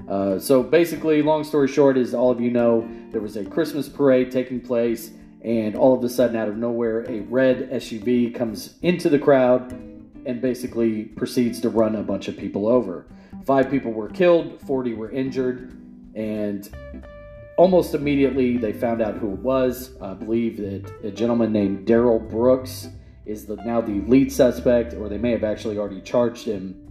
Uh, 0.08 0.38
so 0.38 0.62
basically, 0.62 1.22
long 1.22 1.44
story 1.44 1.68
short, 1.68 1.98
is 1.98 2.14
all 2.14 2.30
of 2.30 2.40
you 2.40 2.50
know, 2.50 2.88
there 3.10 3.20
was 3.20 3.36
a 3.36 3.44
Christmas 3.44 3.88
parade 3.88 4.30
taking 4.30 4.60
place, 4.60 5.10
and 5.42 5.76
all 5.76 5.94
of 5.96 6.02
a 6.02 6.08
sudden, 6.08 6.34
out 6.34 6.48
of 6.48 6.56
nowhere, 6.56 7.02
a 7.10 7.20
red 7.20 7.70
SUV 7.70 8.34
comes 8.34 8.78
into 8.82 9.08
the 9.08 9.18
crowd 9.18 9.72
and 10.24 10.40
basically 10.40 11.04
proceeds 11.04 11.60
to 11.60 11.68
run 11.68 11.94
a 11.96 12.02
bunch 12.02 12.28
of 12.28 12.36
people 12.36 12.66
over. 12.66 13.06
Five 13.44 13.70
people 13.70 13.92
were 13.92 14.08
killed, 14.08 14.60
40 14.62 14.94
were 14.94 15.10
injured, 15.10 15.74
and 16.14 16.68
almost 17.58 17.92
immediately 17.92 18.56
they 18.56 18.72
found 18.72 19.02
out 19.02 19.16
who 19.16 19.32
it 19.32 19.40
was. 19.40 19.90
I 20.00 20.14
believe 20.14 20.56
that 20.58 20.90
a 21.04 21.10
gentleman 21.10 21.52
named 21.52 21.86
Darrell 21.86 22.20
Brooks 22.20 22.88
is 23.26 23.44
the, 23.46 23.56
now 23.56 23.80
the 23.82 24.00
lead 24.06 24.32
suspect, 24.32 24.94
or 24.94 25.08
they 25.08 25.18
may 25.18 25.32
have 25.32 25.44
actually 25.44 25.76
already 25.76 26.00
charged 26.00 26.46
him. 26.46 26.84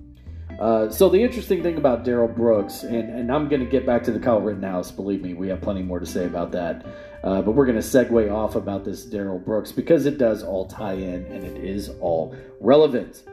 Uh, 0.60 0.90
so 0.90 1.08
the 1.08 1.22
interesting 1.22 1.64
thing 1.64 1.78
about 1.78 2.04
Darrell 2.04 2.28
Brooks, 2.28 2.84
and, 2.84 3.10
and 3.10 3.32
I'm 3.32 3.48
going 3.48 3.64
to 3.64 3.70
get 3.70 3.86
back 3.86 4.04
to 4.04 4.12
the 4.12 4.20
Kyle 4.20 4.42
Rittenhouse. 4.42 4.92
Believe 4.92 5.22
me, 5.22 5.34
we 5.34 5.48
have 5.48 5.62
plenty 5.62 5.84
more 5.84 6.00
to 6.00 6.06
say 6.06 6.26
about 6.26 6.52
that. 6.52 6.86
Uh, 7.24 7.42
but 7.42 7.52
we're 7.52 7.66
going 7.66 7.80
to 7.80 7.82
segue 7.82 8.32
off 8.32 8.56
about 8.56 8.84
this 8.84 9.06
Darrell 9.06 9.40
Brooks 9.40 9.72
because 9.72 10.06
it 10.06 10.18
does 10.18 10.44
all 10.44 10.68
tie 10.68 10.94
in 10.94 11.26
and 11.26 11.46
it 11.46 11.64
is 11.64 11.90
all 12.02 12.36
relevant. 12.60 13.24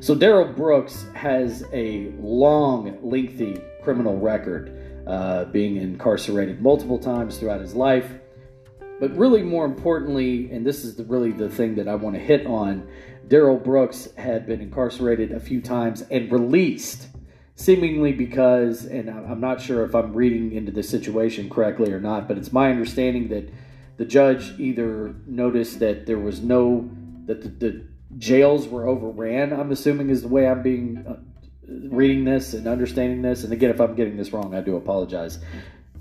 So 0.00 0.14
Darrell 0.14 0.52
Brooks 0.52 1.04
has 1.14 1.64
a 1.72 2.12
long, 2.18 2.98
lengthy 3.02 3.60
criminal 3.82 4.18
record 4.18 4.81
uh, 5.06 5.44
being 5.46 5.76
incarcerated 5.76 6.60
multiple 6.60 6.98
times 6.98 7.38
throughout 7.38 7.60
his 7.60 7.74
life. 7.74 8.10
But 9.00 9.16
really, 9.16 9.42
more 9.42 9.64
importantly, 9.64 10.50
and 10.52 10.64
this 10.64 10.84
is 10.84 10.94
the, 10.94 11.04
really 11.04 11.32
the 11.32 11.48
thing 11.48 11.74
that 11.74 11.88
I 11.88 11.96
want 11.96 12.14
to 12.14 12.20
hit 12.20 12.46
on, 12.46 12.86
Darrell 13.26 13.58
Brooks 13.58 14.08
had 14.16 14.46
been 14.46 14.60
incarcerated 14.60 15.32
a 15.32 15.40
few 15.40 15.60
times 15.60 16.02
and 16.02 16.30
released, 16.30 17.08
seemingly 17.56 18.12
because, 18.12 18.84
and 18.84 19.10
I'm 19.10 19.40
not 19.40 19.60
sure 19.60 19.84
if 19.84 19.94
I'm 19.94 20.12
reading 20.12 20.52
into 20.52 20.70
the 20.70 20.82
situation 20.82 21.50
correctly 21.50 21.92
or 21.92 22.00
not, 22.00 22.28
but 22.28 22.38
it's 22.38 22.52
my 22.52 22.70
understanding 22.70 23.28
that 23.30 23.50
the 23.96 24.04
judge 24.04 24.58
either 24.60 25.14
noticed 25.26 25.80
that 25.80 26.06
there 26.06 26.18
was 26.18 26.40
no, 26.40 26.88
that 27.26 27.42
the, 27.42 27.48
the 27.48 27.86
jails 28.18 28.68
were 28.68 28.86
overran, 28.86 29.52
I'm 29.52 29.72
assuming 29.72 30.10
is 30.10 30.22
the 30.22 30.28
way 30.28 30.46
I'm 30.46 30.62
being 30.62 31.04
uh, 31.08 31.16
reading 31.90 32.24
this 32.24 32.54
and 32.54 32.66
understanding 32.66 33.22
this. 33.22 33.44
And 33.44 33.52
again, 33.52 33.70
if 33.70 33.80
I'm 33.80 33.94
getting 33.94 34.16
this 34.16 34.32
wrong, 34.32 34.54
I 34.54 34.60
do 34.60 34.76
apologize. 34.76 35.38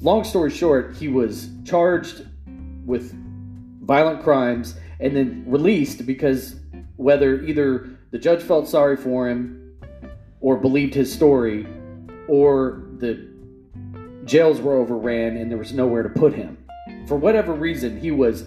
Long 0.02 0.24
story 0.24 0.50
short, 0.50 0.96
he 0.96 1.08
was 1.08 1.50
charged 1.66 2.26
with 2.86 3.14
violent 3.82 4.24
crimes 4.24 4.76
and 5.00 5.16
then 5.16 5.44
released 5.48 6.06
because 6.06 6.56
whether 6.96 7.42
either 7.42 7.90
the 8.12 8.18
judge 8.18 8.42
felt 8.42 8.68
sorry 8.68 8.98
for 8.98 9.30
him 9.30 9.76
or 10.40 10.58
believed 10.58 10.94
his 10.94 11.12
story 11.12 11.66
or 12.28 12.84
the 12.98 13.30
jails 14.26 14.62
were 14.62 14.76
overran 14.76 15.38
and 15.38 15.50
there 15.50 15.58
was 15.58 15.74
nowhere 15.74 16.04
to 16.04 16.10
put 16.10 16.34
him. 16.34 16.58
For 17.08 17.16
whatever 17.16 17.54
reason, 17.54 18.00
he 18.00 18.12
was 18.12 18.46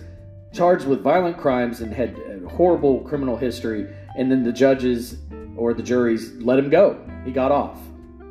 charged 0.53 0.87
with 0.87 1.03
violent 1.03 1.37
crimes 1.37 1.81
and 1.81 1.93
had 1.93 2.17
a 2.19 2.49
horrible 2.49 3.01
criminal 3.01 3.37
history, 3.37 3.89
and 4.17 4.31
then 4.31 4.45
the 4.45 4.53
judges 4.53 5.17
or 5.57 5.75
the 5.75 5.83
juries 5.83 6.33
let 6.35 6.59
him 6.59 6.71
go. 6.71 6.99
He 7.25 7.33
got 7.33 7.51
off 7.51 7.79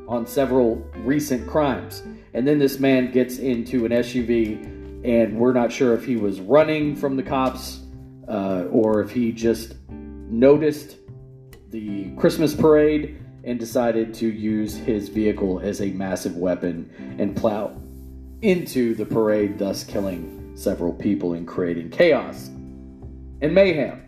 on 0.07 0.25
several 0.25 0.75
recent 0.97 1.47
crimes. 1.47 2.03
And 2.33 2.47
then 2.47 2.59
this 2.59 2.79
man 2.79 3.11
gets 3.11 3.37
into 3.37 3.85
an 3.85 3.91
SUV, 3.91 5.05
and 5.05 5.37
we're 5.37 5.53
not 5.53 5.71
sure 5.71 5.93
if 5.93 6.03
he 6.03 6.15
was 6.15 6.39
running 6.41 6.95
from 6.95 7.15
the 7.15 7.23
cops 7.23 7.81
uh, 8.27 8.65
or 8.71 9.01
if 9.01 9.11
he 9.11 9.31
just 9.31 9.75
noticed 9.89 10.97
the 11.69 12.11
Christmas 12.15 12.53
parade 12.53 13.19
and 13.43 13.59
decided 13.59 14.13
to 14.15 14.27
use 14.27 14.75
his 14.75 15.09
vehicle 15.09 15.59
as 15.59 15.81
a 15.81 15.87
massive 15.91 16.37
weapon 16.37 16.89
and 17.19 17.35
plow 17.35 17.75
into 18.41 18.95
the 18.95 19.05
parade, 19.05 19.57
thus 19.57 19.83
killing 19.83 20.51
several 20.55 20.93
people 20.93 21.33
and 21.33 21.47
creating 21.47 21.89
chaos 21.89 22.47
and 23.41 23.53
mayhem. 23.53 24.01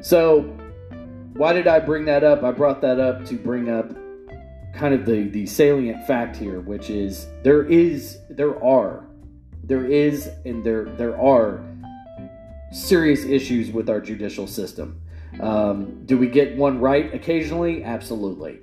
So, 0.00 0.56
why 1.40 1.54
did 1.54 1.66
I 1.66 1.80
bring 1.80 2.04
that 2.04 2.22
up? 2.22 2.42
I 2.42 2.50
brought 2.50 2.82
that 2.82 3.00
up 3.00 3.24
to 3.24 3.34
bring 3.34 3.70
up 3.70 3.90
kind 4.74 4.92
of 4.92 5.06
the, 5.06 5.22
the 5.30 5.46
salient 5.46 6.06
fact 6.06 6.36
here, 6.36 6.60
which 6.60 6.90
is 6.90 7.28
there 7.42 7.62
is, 7.62 8.18
there 8.28 8.62
are, 8.62 9.06
there 9.64 9.86
is, 9.86 10.28
and 10.44 10.62
there, 10.62 10.84
there 10.98 11.18
are 11.18 11.64
serious 12.72 13.24
issues 13.24 13.72
with 13.72 13.88
our 13.88 14.02
judicial 14.02 14.46
system. 14.46 15.00
Um, 15.40 16.04
do 16.04 16.18
we 16.18 16.26
get 16.26 16.58
one 16.58 16.78
right 16.78 17.14
occasionally? 17.14 17.84
Absolutely. 17.84 18.58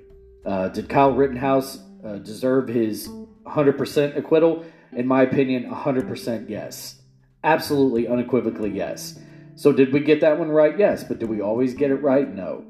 Uh, 0.46 0.68
did 0.68 0.88
Kyle 0.88 1.12
Rittenhouse 1.12 1.80
uh, 2.04 2.18
deserve 2.18 2.68
his 2.68 3.08
100% 3.44 4.16
acquittal? 4.16 4.64
In 4.92 5.04
my 5.04 5.22
opinion, 5.22 5.68
100% 5.68 6.48
yes. 6.48 7.02
Absolutely, 7.42 8.06
unequivocally 8.06 8.70
yes. 8.70 9.18
So, 9.58 9.72
did 9.72 9.92
we 9.92 9.98
get 9.98 10.20
that 10.20 10.38
one 10.38 10.50
right? 10.50 10.78
Yes. 10.78 11.02
But 11.02 11.18
do 11.18 11.26
we 11.26 11.40
always 11.40 11.74
get 11.74 11.90
it 11.90 11.96
right? 11.96 12.32
No. 12.32 12.64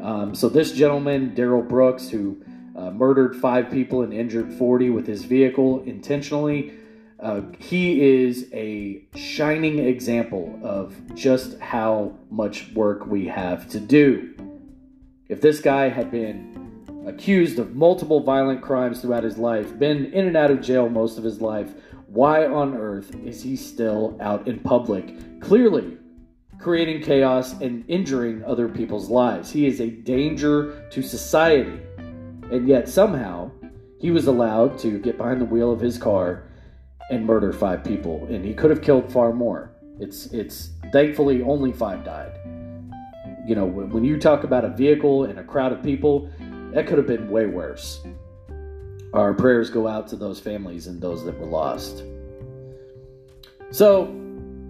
Um, 0.00 0.34
so, 0.34 0.48
this 0.48 0.72
gentleman, 0.72 1.34
Darrell 1.34 1.60
Brooks, 1.60 2.08
who 2.08 2.42
uh, 2.74 2.90
murdered 2.90 3.36
five 3.36 3.70
people 3.70 4.00
and 4.00 4.14
injured 4.14 4.50
40 4.54 4.88
with 4.88 5.06
his 5.06 5.24
vehicle 5.24 5.82
intentionally, 5.82 6.72
uh, 7.20 7.42
he 7.58 8.00
is 8.24 8.48
a 8.54 9.04
shining 9.14 9.78
example 9.78 10.58
of 10.64 10.94
just 11.14 11.60
how 11.60 12.16
much 12.30 12.72
work 12.72 13.04
we 13.04 13.26
have 13.26 13.68
to 13.68 13.78
do. 13.78 14.34
If 15.28 15.42
this 15.42 15.60
guy 15.60 15.90
had 15.90 16.10
been 16.10 17.04
accused 17.06 17.58
of 17.58 17.76
multiple 17.76 18.20
violent 18.20 18.62
crimes 18.62 19.02
throughout 19.02 19.22
his 19.22 19.36
life, 19.36 19.78
been 19.78 20.06
in 20.06 20.28
and 20.28 20.36
out 20.38 20.50
of 20.50 20.62
jail 20.62 20.88
most 20.88 21.18
of 21.18 21.24
his 21.24 21.42
life, 21.42 21.74
why 22.06 22.46
on 22.46 22.74
earth 22.74 23.14
is 23.22 23.42
he 23.42 23.54
still 23.54 24.16
out 24.18 24.48
in 24.48 24.58
public? 24.60 25.40
Clearly, 25.42 25.98
creating 26.62 27.02
chaos 27.02 27.52
and 27.60 27.84
injuring 27.88 28.44
other 28.44 28.68
people's 28.68 29.10
lives. 29.10 29.50
He 29.50 29.66
is 29.66 29.80
a 29.80 29.90
danger 29.90 30.88
to 30.90 31.02
society. 31.02 31.80
And 32.50 32.68
yet, 32.68 32.88
somehow, 32.88 33.50
he 33.98 34.10
was 34.10 34.26
allowed 34.28 34.78
to 34.80 34.98
get 35.00 35.18
behind 35.18 35.40
the 35.40 35.44
wheel 35.44 35.72
of 35.72 35.80
his 35.80 35.98
car 35.98 36.44
and 37.10 37.26
murder 37.26 37.52
five 37.52 37.82
people. 37.82 38.26
And 38.30 38.44
he 38.44 38.54
could 38.54 38.70
have 38.70 38.80
killed 38.80 39.12
far 39.12 39.32
more. 39.32 39.72
It's, 39.98 40.26
it's 40.26 40.70
thankfully 40.92 41.42
only 41.42 41.72
five 41.72 42.04
died. 42.04 42.32
You 43.44 43.56
know, 43.56 43.66
when 43.66 44.04
you 44.04 44.18
talk 44.18 44.44
about 44.44 44.64
a 44.64 44.68
vehicle 44.68 45.24
and 45.24 45.40
a 45.40 45.44
crowd 45.44 45.72
of 45.72 45.82
people, 45.82 46.30
that 46.72 46.86
could 46.86 46.96
have 46.96 47.08
been 47.08 47.28
way 47.28 47.46
worse. 47.46 48.04
Our 49.12 49.34
prayers 49.34 49.68
go 49.68 49.88
out 49.88 50.06
to 50.08 50.16
those 50.16 50.38
families 50.38 50.86
and 50.86 51.00
those 51.00 51.24
that 51.24 51.38
were 51.38 51.46
lost. 51.46 52.04
So, 53.70 54.21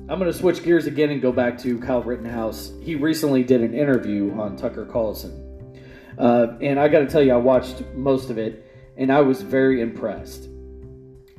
I'm 0.08 0.18
going 0.18 0.30
to 0.30 0.36
switch 0.36 0.62
gears 0.64 0.86
again 0.86 1.10
and 1.10 1.22
go 1.22 1.30
back 1.30 1.56
to 1.58 1.78
Kyle 1.78 2.02
Rittenhouse. 2.02 2.72
He 2.82 2.96
recently 2.96 3.44
did 3.44 3.60
an 3.60 3.72
interview 3.72 4.32
on 4.38 4.56
Tucker 4.56 4.84
Carlson. 4.84 5.38
Uh, 6.18 6.58
and 6.60 6.78
I 6.78 6.88
got 6.88 7.00
to 7.00 7.06
tell 7.06 7.22
you, 7.22 7.32
I 7.32 7.36
watched 7.36 7.82
most 7.94 8.28
of 8.28 8.36
it. 8.36 8.68
and 8.96 9.12
I 9.12 9.20
was 9.20 9.42
very 9.42 9.80
impressed. 9.80 10.48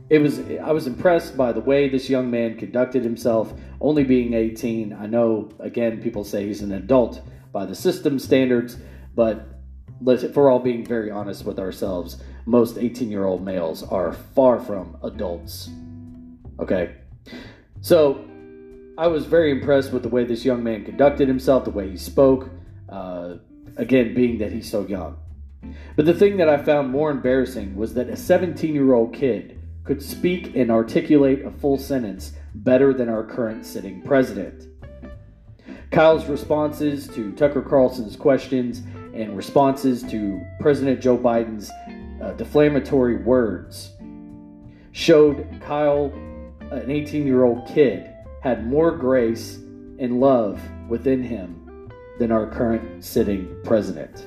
It 0.10 0.20
was 0.20 0.40
I 0.62 0.72
was 0.72 0.88
impressed 0.88 1.38
by 1.38 1.52
the 1.52 1.60
way 1.60 1.88
this 1.88 2.10
young 2.10 2.30
man 2.30 2.58
conducted 2.58 3.04
himself, 3.04 3.54
only 3.80 4.04
being 4.04 4.34
18. 4.34 4.94
I 4.94 5.08
know 5.08 5.50
again 5.60 6.02
people 6.02 6.24
say 6.24 6.48
he's 6.48 6.62
an 6.62 6.74
adult 6.74 7.22
by 7.52 7.66
the 7.66 7.76
system 7.76 8.18
standards, 8.20 8.78
but 9.16 9.54
we're 10.02 10.52
all 10.52 10.60
being 10.60 10.86
very 10.86 11.12
honest 11.12 11.46
with 11.46 11.60
ourselves, 11.60 12.22
most 12.46 12.78
18 12.78 13.10
year 13.10 13.26
old 13.26 13.44
males 13.44 13.84
are 13.84 14.14
far 14.14 14.60
from 14.60 14.98
adults. 15.04 15.70
Okay? 16.60 16.96
So, 17.82 18.26
I 18.96 19.08
was 19.08 19.26
very 19.26 19.52
impressed 19.52 19.92
with 19.92 20.04
the 20.04 20.10
way 20.10 20.24
this 20.24 20.46
young 20.46 20.64
man 20.64 20.86
conducted 20.86 21.28
himself, 21.28 21.66
the 21.66 21.72
way 21.72 21.90
he 21.90 21.98
spoke, 21.98 22.50
uh, 22.90 23.36
again, 23.76 24.14
being 24.14 24.38
that 24.38 24.52
he's 24.52 24.70
so 24.70 24.86
young. 24.86 25.18
But 25.96 26.06
the 26.06 26.14
thing 26.14 26.38
that 26.38 26.48
I 26.48 26.58
found 26.58 26.90
more 26.90 27.10
embarrassing 27.10 27.76
was 27.76 27.96
that 27.96 28.10
a 28.10 28.16
17 28.16 28.74
year 28.74 28.94
old 28.94 29.14
kid 29.14 29.60
could 29.84 30.02
speak 30.02 30.56
and 30.56 30.70
articulate 30.70 31.44
a 31.44 31.50
full 31.52 31.78
sentence 31.78 32.34
better 32.54 32.94
than 32.94 33.10
our 33.10 33.24
current 33.24 33.66
sitting 33.66 34.02
president. 34.04 34.68
Kyle's 35.90 36.28
responses 36.28 37.08
to 37.10 37.32
Tucker 37.34 37.62
Carlson's 37.62 38.16
questions 38.16 38.84
and 39.14 39.36
responses 39.36 40.04
to 40.04 40.40
President 40.60 41.02
Joe 41.02 41.18
Biden's 41.18 41.72
uh, 42.22 42.32
defamatory 42.34 43.18
words 43.18 43.92
showed 44.92 45.48
Kyle, 45.62 46.12
an 46.72 46.92
18 46.92 47.26
year 47.26 47.44
old 47.44 47.68
kid, 47.68 48.13
had 48.44 48.68
more 48.68 48.92
grace 48.92 49.56
and 50.00 50.20
love 50.20 50.60
within 50.90 51.24
him 51.24 51.90
than 52.20 52.30
our 52.30 52.46
current 52.46 53.02
sitting 53.02 53.56
president. 53.64 54.26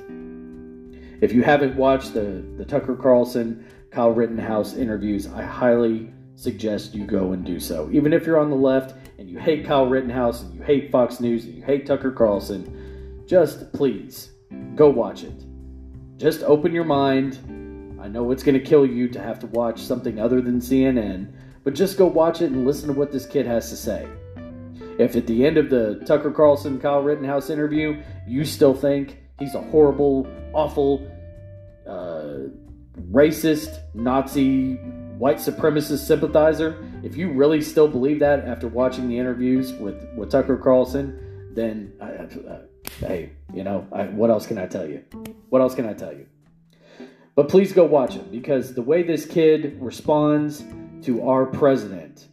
If 1.21 1.33
you 1.33 1.43
haven't 1.43 1.75
watched 1.75 2.15
the, 2.15 2.43
the 2.57 2.65
Tucker 2.65 2.95
Carlson, 2.95 3.63
Kyle 3.91 4.11
Rittenhouse 4.11 4.73
interviews, 4.73 5.27
I 5.27 5.43
highly 5.43 6.11
suggest 6.33 6.95
you 6.95 7.05
go 7.05 7.33
and 7.33 7.45
do 7.45 7.59
so. 7.59 7.91
Even 7.91 8.11
if 8.11 8.25
you're 8.25 8.39
on 8.39 8.49
the 8.49 8.55
left 8.55 8.95
and 9.19 9.29
you 9.29 9.37
hate 9.37 9.67
Kyle 9.67 9.85
Rittenhouse 9.85 10.41
and 10.41 10.55
you 10.55 10.63
hate 10.63 10.91
Fox 10.91 11.19
News 11.19 11.45
and 11.45 11.53
you 11.53 11.61
hate 11.61 11.85
Tucker 11.85 12.11
Carlson, 12.11 13.23
just 13.27 13.71
please 13.71 14.31
go 14.73 14.89
watch 14.89 15.23
it. 15.23 15.45
Just 16.17 16.41
open 16.41 16.73
your 16.73 16.85
mind. 16.85 17.37
I 18.01 18.07
know 18.07 18.31
it's 18.31 18.41
going 18.41 18.59
to 18.59 18.65
kill 18.65 18.85
you 18.85 19.09
to 19.09 19.21
have 19.21 19.37
to 19.41 19.47
watch 19.47 19.79
something 19.79 20.19
other 20.19 20.41
than 20.41 20.59
CNN, 20.59 21.31
but 21.67 21.75
just 21.75 21.97
go 21.97 22.05
watch 22.05 22.41
it 22.41 22.49
and 22.49 22.65
listen 22.65 22.87
to 22.87 22.93
what 22.93 23.11
this 23.11 23.25
kid 23.25 23.45
has 23.45 23.69
to 23.69 23.75
say. 23.75 24.07
If 24.99 25.17
at 25.17 25.27
the 25.27 25.45
end 25.45 25.57
of 25.57 25.69
the 25.69 26.01
Tucker 26.05 26.31
Carlson 26.31 26.79
Kyle 26.79 27.01
Rittenhouse 27.01 27.49
interview 27.49 28.01
you 28.25 28.45
still 28.45 28.73
think 28.73 29.17
he's 29.37 29.53
a 29.53 29.59
horrible, 29.63 30.25
awful, 30.53 31.05
uh, 31.85 32.47
racist, 33.11 33.81
Nazi, 33.93 34.75
white 35.17 35.39
supremacist 35.39 36.07
sympathizer, 36.07 36.81
if 37.03 37.17
you 37.17 37.33
really 37.33 37.59
still 37.59 37.89
believe 37.89 38.21
that 38.21 38.45
after 38.45 38.69
watching 38.69 39.09
the 39.09 39.19
interviews 39.19 39.73
with, 39.73 40.07
with 40.15 40.31
Tucker 40.31 40.55
Carlson, 40.55 41.51
then 41.53 41.91
uh, 41.99 42.49
uh, 42.49 42.61
hey, 43.01 43.33
you 43.53 43.65
know, 43.65 43.85
I, 43.91 44.03
what 44.03 44.29
else 44.29 44.47
can 44.47 44.57
I 44.57 44.67
tell 44.67 44.87
you? 44.87 45.03
What 45.49 45.61
else 45.61 45.75
can 45.75 45.85
I 45.85 45.91
tell 45.91 46.13
you? 46.13 46.27
But 47.35 47.49
please 47.49 47.73
go 47.73 47.83
watch 47.83 48.15
it 48.15 48.31
because 48.31 48.73
the 48.73 48.81
way 48.81 49.03
this 49.03 49.25
kid 49.25 49.77
responds 49.81 50.63
to 51.07 51.25
our 51.25 51.45
president, 51.45 52.27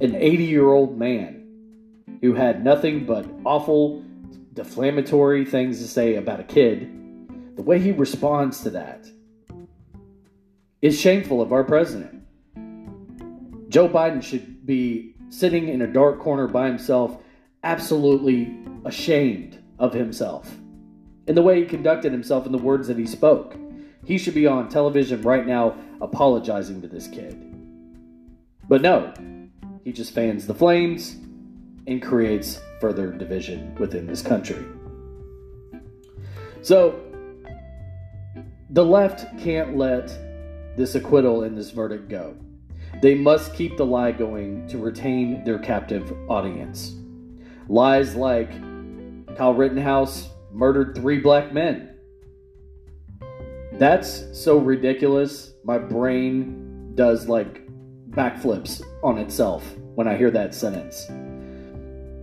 an 0.00 0.14
80 0.14 0.44
year 0.44 0.70
old 0.70 0.98
man 0.98 2.06
who 2.22 2.32
had 2.32 2.64
nothing 2.64 3.04
but 3.04 3.26
awful, 3.44 4.02
defamatory 4.54 5.44
things 5.44 5.80
to 5.80 5.86
say 5.86 6.14
about 6.14 6.40
a 6.40 6.44
kid, 6.44 6.90
the 7.56 7.62
way 7.62 7.78
he 7.78 7.92
responds 7.92 8.62
to 8.62 8.70
that 8.70 9.06
is 10.80 10.98
shameful 10.98 11.42
of 11.42 11.52
our 11.52 11.62
president. 11.62 12.22
Joe 13.68 13.90
Biden 13.90 14.22
should 14.22 14.64
be 14.64 15.14
sitting 15.28 15.68
in 15.68 15.82
a 15.82 15.86
dark 15.86 16.20
corner 16.20 16.48
by 16.48 16.68
himself, 16.68 17.18
absolutely 17.64 18.56
ashamed 18.86 19.62
of 19.78 19.92
himself 19.92 20.50
and 21.28 21.36
the 21.36 21.42
way 21.42 21.60
he 21.60 21.66
conducted 21.66 22.12
himself 22.12 22.46
and 22.46 22.54
the 22.54 22.58
words 22.58 22.88
that 22.88 22.96
he 22.96 23.04
spoke. 23.06 23.56
He 24.06 24.16
should 24.16 24.34
be 24.34 24.46
on 24.46 24.70
television 24.70 25.20
right 25.20 25.46
now 25.46 25.76
apologizing 26.00 26.80
to 26.80 26.88
this 26.88 27.08
kid. 27.08 27.53
But 28.68 28.82
no, 28.82 29.12
he 29.84 29.92
just 29.92 30.14
fans 30.14 30.46
the 30.46 30.54
flames 30.54 31.16
and 31.86 32.02
creates 32.02 32.60
further 32.80 33.12
division 33.12 33.74
within 33.76 34.06
this 34.06 34.22
country. 34.22 34.64
So, 36.62 37.00
the 38.70 38.84
left 38.84 39.38
can't 39.38 39.76
let 39.76 40.08
this 40.76 40.94
acquittal 40.94 41.42
and 41.42 41.56
this 41.56 41.70
verdict 41.70 42.08
go. 42.08 42.36
They 43.02 43.14
must 43.14 43.54
keep 43.54 43.76
the 43.76 43.84
lie 43.84 44.12
going 44.12 44.66
to 44.68 44.78
retain 44.78 45.44
their 45.44 45.58
captive 45.58 46.10
audience. 46.28 46.94
Lies 47.68 48.14
like 48.14 48.50
Kyle 49.36 49.54
Rittenhouse 49.54 50.28
murdered 50.52 50.94
three 50.94 51.18
black 51.18 51.52
men. 51.52 51.96
That's 53.72 54.24
so 54.32 54.58
ridiculous. 54.58 55.52
My 55.64 55.78
brain 55.78 56.92
does 56.94 57.28
like 57.28 57.63
backflips 58.14 58.82
on 59.02 59.18
itself 59.18 59.64
when 59.94 60.08
I 60.08 60.16
hear 60.16 60.30
that 60.30 60.54
sentence. 60.54 61.06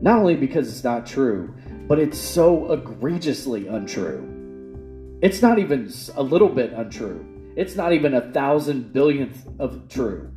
Not 0.01 0.19
only 0.19 0.36
because 0.36 0.67
it's 0.67 0.84
not 0.84 1.06
true, 1.06 1.54
but 1.88 1.99
it's 1.99 2.17
so 2.17 2.71
egregiously 2.71 3.67
untrue. 3.67 5.19
It's 5.21 5.41
not 5.41 5.60
even 5.60 5.91
a 6.15 6.23
little 6.23 6.49
bit 6.49 6.73
untrue. 6.73 7.25
It's 7.56 7.75
not 7.75 7.93
even 7.93 8.13
a 8.13 8.32
thousand 8.32 8.93
billionth 8.93 9.45
of 9.60 9.88
true. 9.89 10.32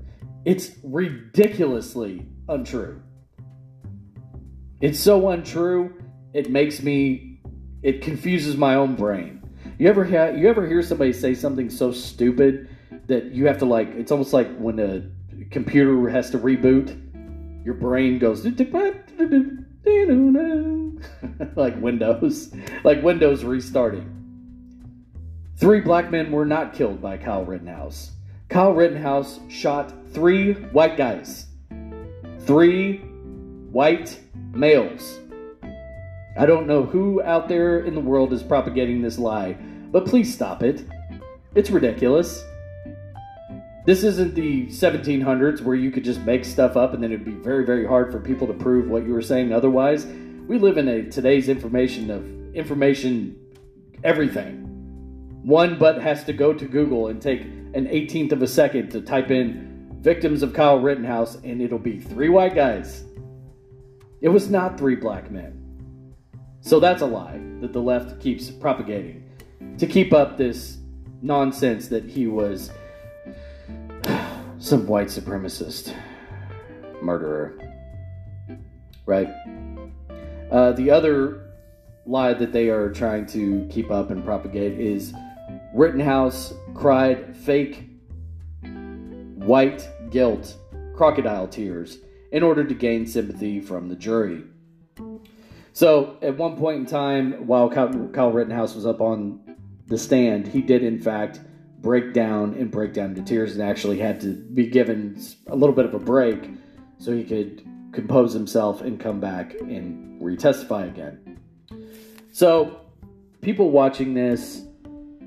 It's 0.44 0.72
ridiculously 0.82 2.26
untrue. 2.48 3.00
It's 4.80 5.00
so 5.00 5.30
untrue, 5.30 5.94
it 6.34 6.50
makes 6.50 6.82
me, 6.82 7.40
it 7.82 8.02
confuses 8.02 8.56
my 8.56 8.74
own 8.74 8.96
brain. 8.96 9.42
You 9.78 9.88
ever 9.88 10.04
ha- 10.04 10.36
you 10.36 10.48
ever 10.48 10.66
hear 10.66 10.82
somebody 10.82 11.12
say 11.12 11.34
something 11.34 11.70
so 11.70 11.90
stupid 11.90 12.68
that 13.06 13.32
you 13.32 13.46
have 13.46 13.58
to 13.58 13.64
like? 13.64 13.88
It's 13.94 14.12
almost 14.12 14.32
like 14.32 14.54
when 14.56 14.78
a 14.78 15.08
computer 15.54 16.08
has 16.08 16.30
to 16.30 16.38
reboot, 16.38 17.00
your 17.64 17.74
brain 17.74 18.18
goes 18.18 18.44
like 21.56 21.80
Windows, 21.80 22.52
like 22.84 23.02
Windows 23.02 23.44
restarting. 23.44 24.10
Three 25.56 25.80
black 25.80 26.10
men 26.10 26.32
were 26.32 26.44
not 26.44 26.74
killed 26.74 27.00
by 27.00 27.16
Kyle 27.16 27.44
Rittenhouse. 27.44 28.10
Kyle 28.48 28.74
Rittenhouse 28.74 29.38
shot 29.48 29.92
three 30.10 30.54
white 30.54 30.96
guys, 30.96 31.46
three 32.40 32.98
white 33.70 34.18
males. 34.52 35.20
I 36.36 36.46
don't 36.46 36.66
know 36.66 36.82
who 36.82 37.22
out 37.22 37.48
there 37.48 37.78
in 37.78 37.94
the 37.94 38.00
world 38.00 38.32
is 38.32 38.42
propagating 38.42 39.02
this 39.02 39.20
lie, 39.20 39.56
but 39.92 40.04
please 40.04 40.34
stop 40.34 40.64
it. 40.64 40.84
It's 41.54 41.70
ridiculous. 41.70 42.44
This 43.84 44.02
isn't 44.02 44.34
the 44.34 44.66
1700s 44.68 45.60
where 45.60 45.76
you 45.76 45.90
could 45.90 46.04
just 46.04 46.20
make 46.20 46.46
stuff 46.46 46.74
up 46.74 46.94
and 46.94 47.02
then 47.02 47.12
it'd 47.12 47.24
be 47.24 47.32
very, 47.32 47.66
very 47.66 47.86
hard 47.86 48.10
for 48.10 48.18
people 48.18 48.46
to 48.46 48.54
prove 48.54 48.88
what 48.88 49.04
you 49.04 49.12
were 49.12 49.20
saying 49.20 49.52
otherwise. 49.52 50.06
We 50.06 50.58
live 50.58 50.78
in 50.78 50.88
a 50.88 51.02
today's 51.10 51.50
information 51.50 52.10
of 52.10 52.24
information 52.54 53.36
everything. 54.02 54.62
One 55.42 55.78
but 55.78 56.00
has 56.00 56.24
to 56.24 56.32
go 56.32 56.54
to 56.54 56.64
Google 56.64 57.08
and 57.08 57.20
take 57.20 57.42
an 57.42 57.86
18th 57.86 58.32
of 58.32 58.40
a 58.40 58.46
second 58.46 58.88
to 58.92 59.02
type 59.02 59.30
in 59.30 59.98
victims 60.00 60.42
of 60.42 60.54
Kyle 60.54 60.78
Rittenhouse 60.78 61.34
and 61.44 61.60
it'll 61.60 61.78
be 61.78 61.98
three 61.98 62.30
white 62.30 62.54
guys. 62.54 63.04
It 64.22 64.30
was 64.30 64.48
not 64.48 64.78
three 64.78 64.96
black 64.96 65.30
men. 65.30 65.60
So 66.62 66.80
that's 66.80 67.02
a 67.02 67.06
lie 67.06 67.38
that 67.60 67.74
the 67.74 67.82
left 67.82 68.18
keeps 68.18 68.50
propagating 68.50 69.28
to 69.76 69.86
keep 69.86 70.14
up 70.14 70.38
this 70.38 70.78
nonsense 71.20 71.88
that 71.88 72.04
he 72.04 72.26
was 72.26 72.70
some 74.64 74.87
white 74.87 75.09
supremacist 75.09 75.94
murderer. 77.03 77.59
Right? 79.05 79.29
Uh, 80.50 80.72
the 80.72 80.90
other 80.90 81.50
lie 82.07 82.33
that 82.33 82.50
they 82.50 82.70
are 82.70 82.90
trying 82.90 83.27
to 83.27 83.68
keep 83.70 83.90
up 83.90 84.11
and 84.11 84.24
propagate 84.24 84.81
is 84.81 85.12
Rittenhouse 85.74 86.55
cried 86.72 87.37
fake 87.37 87.90
white 89.35 89.87
guilt, 90.11 90.57
crocodile 90.96 91.46
tears, 91.46 91.98
in 92.33 92.42
order 92.42 92.64
to 92.64 92.74
gain 92.74 93.07
sympathy 93.07 93.61
from 93.61 93.90
the 93.90 93.96
jury. 93.96 94.44
So, 95.74 96.16
at 96.22 96.38
one 96.38 96.57
point 96.57 96.79
in 96.79 96.87
time, 96.87 97.46
while 97.46 97.68
Kyle 97.68 98.33
Rittenhouse 98.33 98.74
was 98.74 98.87
up 98.87 99.03
on 99.03 99.40
the 99.88 99.98
stand, 99.98 100.48
he 100.48 100.62
did, 100.62 100.83
in 100.83 100.98
fact, 100.98 101.40
break 101.84 102.14
down 102.14 102.54
and 102.54 102.70
break 102.70 102.94
down 102.94 103.14
to 103.14 103.22
tears 103.22 103.52
and 103.52 103.62
actually 103.62 103.98
had 103.98 104.18
to 104.18 104.32
be 104.32 104.66
given 104.66 105.22
a 105.48 105.54
little 105.54 105.74
bit 105.74 105.84
of 105.84 105.92
a 105.92 105.98
break 105.98 106.50
so 106.98 107.12
he 107.12 107.22
could 107.22 107.62
compose 107.92 108.32
himself 108.32 108.80
and 108.80 108.98
come 108.98 109.20
back 109.20 109.52
and 109.60 110.20
retestify 110.20 110.88
again. 110.88 111.38
So, 112.32 112.80
people 113.42 113.70
watching 113.70 114.14
this 114.14 114.62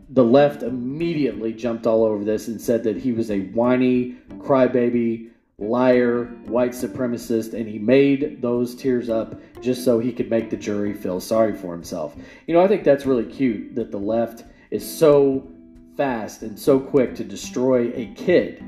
the 0.09 0.23
left 0.23 0.63
immediately 0.63 1.53
jumped 1.53 1.85
all 1.85 2.03
over 2.03 2.23
this 2.23 2.47
and 2.47 2.59
said 2.59 2.83
that 2.85 2.97
he 2.97 3.11
was 3.11 3.29
a 3.29 3.41
whiny 3.49 4.15
crybaby 4.39 5.29
liar, 5.59 6.25
white 6.45 6.71
supremacist, 6.71 7.53
and 7.53 7.67
he 7.67 7.77
made 7.77 8.41
those 8.41 8.73
tears 8.73 9.09
up 9.09 9.39
just 9.61 9.83
so 9.83 9.99
he 9.99 10.11
could 10.11 10.29
make 10.29 10.49
the 10.49 10.57
jury 10.57 10.93
feel 10.93 11.19
sorry 11.19 11.55
for 11.55 11.73
himself. 11.73 12.15
You 12.47 12.53
know, 12.53 12.61
I 12.61 12.67
think 12.67 12.83
that's 12.83 13.05
really 13.05 13.25
cute 13.25 13.75
that 13.75 13.91
the 13.91 13.99
left 13.99 14.43
is 14.71 14.89
so 14.89 15.51
fast 15.97 16.43
and 16.43 16.57
so 16.57 16.79
quick 16.79 17.15
to 17.15 17.23
destroy 17.23 17.91
a 17.93 18.13
kid. 18.15 18.63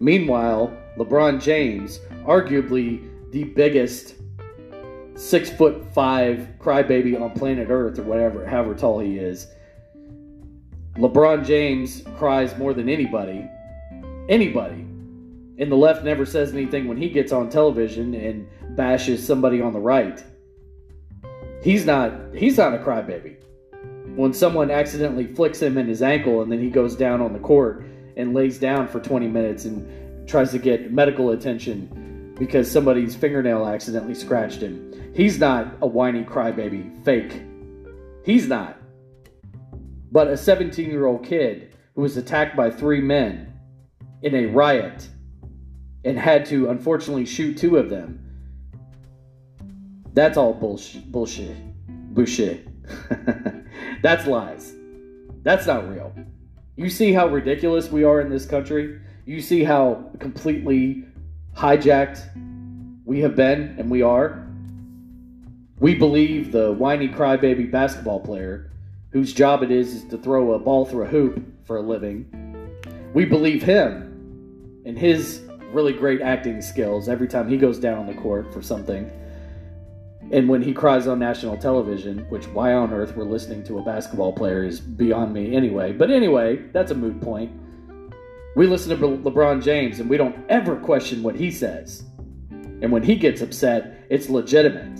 Meanwhile, 0.00 0.76
LeBron 0.98 1.40
James, 1.40 2.00
arguably 2.24 3.08
the 3.30 3.44
biggest 3.44 4.16
six 5.14 5.48
foot 5.50 5.84
five 5.94 6.48
crybaby 6.58 7.20
on 7.20 7.30
planet 7.30 7.68
Earth 7.70 7.98
or 7.98 8.02
whatever, 8.02 8.44
however 8.44 8.74
tall 8.74 8.98
he 8.98 9.18
is. 9.18 9.46
LeBron 10.96 11.46
James 11.46 12.02
cries 12.16 12.56
more 12.58 12.74
than 12.74 12.88
anybody. 12.88 13.48
Anybody 14.28 14.88
and 15.58 15.72
the 15.72 15.76
left 15.76 16.04
never 16.04 16.24
says 16.24 16.52
anything 16.52 16.86
when 16.86 16.96
he 16.96 17.08
gets 17.08 17.32
on 17.32 17.50
television 17.50 18.14
and 18.14 18.48
bashes 18.76 19.24
somebody 19.24 19.60
on 19.60 19.72
the 19.72 19.80
right. 19.80 20.24
He's 21.62 21.84
not 21.84 22.12
he's 22.34 22.56
not 22.56 22.74
a 22.74 22.78
crybaby. 22.78 23.37
When 24.18 24.32
someone 24.32 24.72
accidentally 24.72 25.28
flicks 25.28 25.62
him 25.62 25.78
in 25.78 25.86
his 25.86 26.02
ankle 26.02 26.42
and 26.42 26.50
then 26.50 26.58
he 26.58 26.70
goes 26.70 26.96
down 26.96 27.20
on 27.20 27.32
the 27.32 27.38
court 27.38 27.84
and 28.16 28.34
lays 28.34 28.58
down 28.58 28.88
for 28.88 28.98
20 28.98 29.28
minutes 29.28 29.64
and 29.64 30.28
tries 30.28 30.50
to 30.50 30.58
get 30.58 30.92
medical 30.92 31.30
attention 31.30 32.34
because 32.36 32.68
somebody's 32.68 33.14
fingernail 33.14 33.64
accidentally 33.64 34.16
scratched 34.16 34.60
him. 34.60 35.12
He's 35.14 35.38
not 35.38 35.72
a 35.82 35.86
whiny 35.86 36.24
crybaby, 36.24 37.04
fake. 37.04 37.44
He's 38.24 38.48
not. 38.48 38.78
But 40.10 40.26
a 40.26 40.36
17 40.36 40.90
year 40.90 41.06
old 41.06 41.24
kid 41.24 41.76
who 41.94 42.02
was 42.02 42.16
attacked 42.16 42.56
by 42.56 42.72
three 42.72 43.00
men 43.00 43.52
in 44.22 44.34
a 44.34 44.46
riot 44.46 45.08
and 46.04 46.18
had 46.18 46.44
to 46.46 46.70
unfortunately 46.70 47.24
shoot 47.24 47.56
two 47.56 47.76
of 47.76 47.88
them. 47.88 48.18
That's 50.12 50.36
all 50.36 50.54
bullshit. 50.54 51.12
Bullshit. 51.12 51.56
Bullshit. 52.12 52.66
That's 54.02 54.26
lies. 54.26 54.74
That's 55.42 55.66
not 55.66 55.88
real. 55.88 56.12
You 56.76 56.88
see 56.90 57.12
how 57.12 57.28
ridiculous 57.28 57.90
we 57.90 58.04
are 58.04 58.20
in 58.20 58.30
this 58.30 58.46
country? 58.46 59.00
You 59.24 59.40
see 59.40 59.64
how 59.64 60.10
completely 60.20 61.04
hijacked 61.56 62.30
we 63.04 63.20
have 63.20 63.34
been 63.34 63.74
and 63.78 63.90
we 63.90 64.02
are? 64.02 64.46
We 65.80 65.94
believe 65.94 66.52
the 66.52 66.72
whiny 66.72 67.08
crybaby 67.08 67.70
basketball 67.70 68.20
player 68.20 68.70
whose 69.10 69.32
job 69.32 69.62
it 69.62 69.70
is 69.70 69.94
is 69.94 70.04
to 70.04 70.18
throw 70.18 70.52
a 70.52 70.58
ball 70.58 70.84
through 70.84 71.04
a 71.04 71.08
hoop 71.08 71.42
for 71.64 71.76
a 71.76 71.82
living. 71.82 72.26
We 73.14 73.24
believe 73.24 73.62
him 73.62 74.82
and 74.84 74.98
his 74.98 75.42
really 75.72 75.92
great 75.92 76.20
acting 76.20 76.62
skills 76.62 77.08
every 77.08 77.28
time 77.28 77.48
he 77.48 77.56
goes 77.56 77.78
down 77.78 77.98
on 77.98 78.06
the 78.06 78.14
court 78.14 78.52
for 78.52 78.62
something. 78.62 79.10
And 80.30 80.48
when 80.48 80.62
he 80.62 80.72
cries 80.72 81.06
on 81.06 81.18
national 81.18 81.56
television, 81.56 82.26
which 82.28 82.46
why 82.48 82.74
on 82.74 82.92
earth 82.92 83.16
we're 83.16 83.24
listening 83.24 83.64
to 83.64 83.78
a 83.78 83.82
basketball 83.82 84.32
player 84.32 84.64
is 84.64 84.80
beyond 84.80 85.32
me 85.32 85.54
anyway. 85.56 85.92
But 85.92 86.10
anyway, 86.10 86.56
that's 86.72 86.90
a 86.90 86.94
moot 86.94 87.20
point. 87.20 87.50
We 88.56 88.66
listen 88.66 88.98
to 88.98 89.06
LeBron 89.06 89.62
James 89.62 90.00
and 90.00 90.10
we 90.10 90.16
don't 90.16 90.36
ever 90.48 90.76
question 90.76 91.22
what 91.22 91.36
he 91.36 91.50
says. 91.50 92.04
And 92.50 92.92
when 92.92 93.02
he 93.02 93.16
gets 93.16 93.40
upset, 93.40 94.06
it's 94.10 94.28
legitimate. 94.28 94.96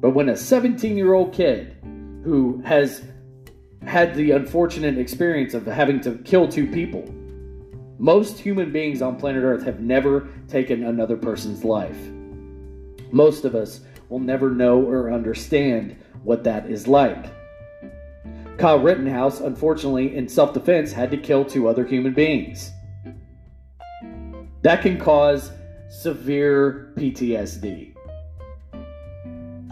But 0.00 0.10
when 0.10 0.28
a 0.28 0.36
17 0.36 0.96
year 0.96 1.14
old 1.14 1.32
kid 1.32 1.76
who 2.24 2.62
has 2.64 3.02
had 3.84 4.14
the 4.14 4.30
unfortunate 4.30 4.98
experience 4.98 5.54
of 5.54 5.66
having 5.66 6.00
to 6.00 6.16
kill 6.18 6.46
two 6.46 6.66
people 6.68 7.04
most 8.02 8.36
human 8.36 8.72
beings 8.72 9.00
on 9.00 9.14
planet 9.14 9.44
Earth 9.44 9.62
have 9.62 9.78
never 9.78 10.28
taken 10.48 10.82
another 10.82 11.16
person's 11.16 11.62
life. 11.62 11.96
Most 13.12 13.44
of 13.44 13.54
us 13.54 13.82
will 14.12 14.20
never 14.20 14.50
know 14.50 14.78
or 14.78 15.10
understand 15.10 15.96
what 16.22 16.44
that 16.44 16.70
is 16.70 16.86
like. 16.86 17.32
Kyle 18.58 18.78
Rittenhouse, 18.78 19.40
unfortunately, 19.40 20.14
in 20.14 20.28
self 20.28 20.52
defense, 20.52 20.92
had 20.92 21.10
to 21.10 21.16
kill 21.16 21.46
two 21.46 21.66
other 21.66 21.86
human 21.86 22.12
beings. 22.12 22.70
That 24.60 24.82
can 24.82 24.98
cause 24.98 25.50
severe 25.88 26.92
PTSD. 26.94 27.94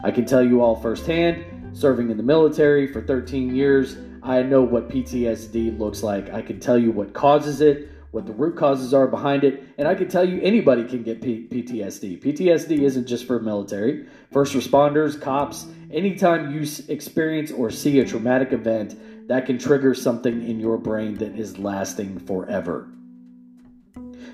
I 0.03 0.11
can 0.11 0.25
tell 0.25 0.43
you 0.43 0.63
all 0.63 0.75
firsthand, 0.75 1.77
serving 1.77 2.11
in 2.11 2.17
the 2.17 2.23
military 2.23 2.91
for 2.91 3.03
13 3.03 3.55
years, 3.55 3.99
I 4.23 4.43
know 4.43 4.63
what 4.63 4.89
PTSD 4.89 5.79
looks 5.79 6.03
like. 6.03 6.33
I 6.33 6.41
can 6.41 6.59
tell 6.59 6.79
you 6.79 6.91
what 6.91 7.13
causes 7.13 7.61
it, 7.61 7.91
what 8.11 8.27
the 8.27 8.33
root 8.33 8.57
causes 8.57 8.93
are 8.93 9.07
behind 9.07 9.45
it. 9.45 9.63
And 9.79 9.87
I 9.87 9.95
can 9.95 10.09
tell 10.09 10.25
you 10.25 10.41
anybody 10.43 10.85
can 10.85 11.03
get 11.03 11.23
P- 11.23 11.47
PTSD. 11.51 12.21
PTSD 12.23 12.81
isn't 12.81 13.07
just 13.07 13.27
for 13.27 13.41
military, 13.41 14.07
first 14.33 14.55
responders, 14.55 15.21
cops. 15.21 15.67
Anytime 15.93 16.53
you 16.53 16.67
experience 16.89 17.51
or 17.51 17.71
see 17.71 18.01
a 18.01 18.05
traumatic 18.05 18.53
event, 18.53 18.97
that 19.29 19.47
can 19.47 19.59
trigger 19.59 19.95
something 19.95 20.49
in 20.49 20.59
your 20.59 20.77
brain 20.77 21.15
that 21.15 21.39
is 21.39 21.59
lasting 21.59 22.19
forever. 22.21 22.89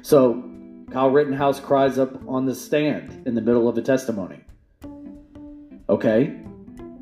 So, 0.01 0.43
Kyle 0.91 1.11
Rittenhouse 1.11 1.61
cries 1.61 1.99
up 1.99 2.27
on 2.27 2.47
the 2.47 2.55
stand 2.55 3.27
in 3.27 3.35
the 3.35 3.41
middle 3.41 3.69
of 3.69 3.77
a 3.77 3.83
testimony. 3.83 4.41
Okay. 5.89 6.41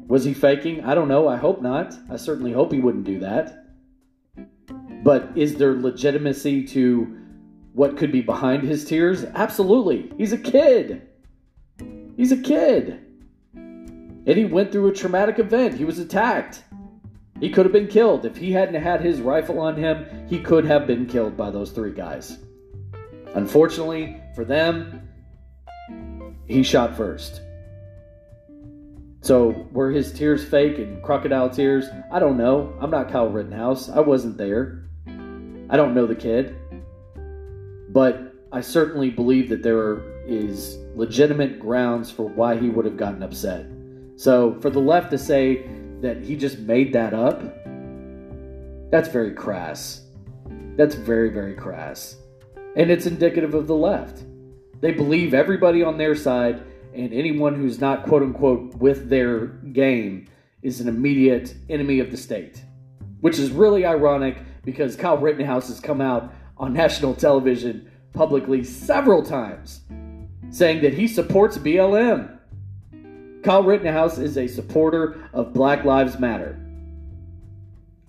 Was 0.06 0.24
he 0.24 0.34
faking? 0.34 0.84
I 0.84 0.94
don't 0.94 1.08
know. 1.08 1.28
I 1.28 1.36
hope 1.36 1.62
not. 1.62 1.94
I 2.10 2.16
certainly 2.16 2.52
hope 2.52 2.72
he 2.72 2.80
wouldn't 2.80 3.04
do 3.04 3.20
that. 3.20 3.63
But 5.04 5.36
is 5.36 5.56
there 5.56 5.74
legitimacy 5.74 6.64
to 6.68 7.18
what 7.74 7.98
could 7.98 8.10
be 8.10 8.22
behind 8.22 8.62
his 8.62 8.86
tears? 8.86 9.22
Absolutely. 9.22 10.10
He's 10.16 10.32
a 10.32 10.38
kid. 10.38 11.06
He's 12.16 12.32
a 12.32 12.38
kid. 12.40 13.04
And 13.54 14.26
he 14.26 14.46
went 14.46 14.72
through 14.72 14.88
a 14.88 14.94
traumatic 14.94 15.38
event. 15.38 15.74
He 15.74 15.84
was 15.84 15.98
attacked. 15.98 16.64
He 17.38 17.50
could 17.50 17.66
have 17.66 17.72
been 17.72 17.86
killed. 17.86 18.24
If 18.24 18.38
he 18.38 18.50
hadn't 18.52 18.80
had 18.80 19.02
his 19.02 19.20
rifle 19.20 19.58
on 19.58 19.76
him, 19.76 20.26
he 20.26 20.40
could 20.40 20.64
have 20.64 20.86
been 20.86 21.04
killed 21.04 21.36
by 21.36 21.50
those 21.50 21.70
three 21.70 21.92
guys. 21.92 22.38
Unfortunately 23.34 24.22
for 24.34 24.46
them, 24.46 25.06
he 26.46 26.62
shot 26.62 26.96
first. 26.96 27.42
So 29.20 29.68
were 29.70 29.90
his 29.90 30.14
tears 30.14 30.42
fake 30.42 30.78
and 30.78 31.02
crocodile 31.02 31.50
tears? 31.50 31.88
I 32.10 32.18
don't 32.18 32.38
know. 32.38 32.74
I'm 32.80 32.90
not 32.90 33.10
Kyle 33.10 33.28
Rittenhouse. 33.28 33.90
I 33.90 34.00
wasn't 34.00 34.38
there. 34.38 34.84
I 35.70 35.76
don't 35.76 35.94
know 35.94 36.06
the 36.06 36.14
kid, 36.14 36.56
but 37.90 38.34
I 38.52 38.60
certainly 38.60 39.10
believe 39.10 39.48
that 39.48 39.62
there 39.62 40.02
is 40.26 40.78
legitimate 40.94 41.58
grounds 41.58 42.10
for 42.10 42.28
why 42.28 42.56
he 42.56 42.68
would 42.68 42.84
have 42.84 42.96
gotten 42.96 43.22
upset. 43.22 43.66
So 44.16 44.58
for 44.60 44.70
the 44.70 44.80
left 44.80 45.10
to 45.10 45.18
say 45.18 45.66
that 46.00 46.22
he 46.22 46.36
just 46.36 46.58
made 46.60 46.92
that 46.92 47.14
up, 47.14 47.42
that's 48.90 49.08
very 49.08 49.32
crass. 49.32 50.02
That's 50.76 50.94
very, 50.94 51.30
very 51.30 51.54
crass. 51.54 52.16
And 52.76 52.90
it's 52.90 53.06
indicative 53.06 53.54
of 53.54 53.66
the 53.66 53.74
left. 53.74 54.22
They 54.80 54.92
believe 54.92 55.34
everybody 55.34 55.82
on 55.82 55.98
their 55.98 56.14
side 56.14 56.62
and 56.94 57.12
anyone 57.12 57.54
who's 57.54 57.80
not 57.80 58.04
quote 58.04 58.22
unquote 58.22 58.74
with 58.76 59.08
their 59.08 59.46
game 59.46 60.26
is 60.62 60.80
an 60.80 60.88
immediate 60.88 61.54
enemy 61.68 61.98
of 61.98 62.10
the 62.10 62.16
state, 62.16 62.62
which 63.20 63.38
is 63.38 63.50
really 63.50 63.84
ironic 63.84 64.38
because 64.64 64.96
Kyle 64.96 65.18
Rittenhouse 65.18 65.68
has 65.68 65.80
come 65.80 66.00
out 66.00 66.32
on 66.56 66.72
national 66.72 67.14
television 67.14 67.90
publicly 68.12 68.62
several 68.62 69.22
times 69.22 69.80
saying 70.50 70.82
that 70.82 70.94
he 70.94 71.08
supports 71.08 71.58
BLM. 71.58 72.38
Kyle 73.42 73.62
Rittenhouse 73.62 74.18
is 74.18 74.38
a 74.38 74.46
supporter 74.46 75.28
of 75.32 75.52
Black 75.52 75.84
Lives 75.84 76.18
Matter. 76.18 76.58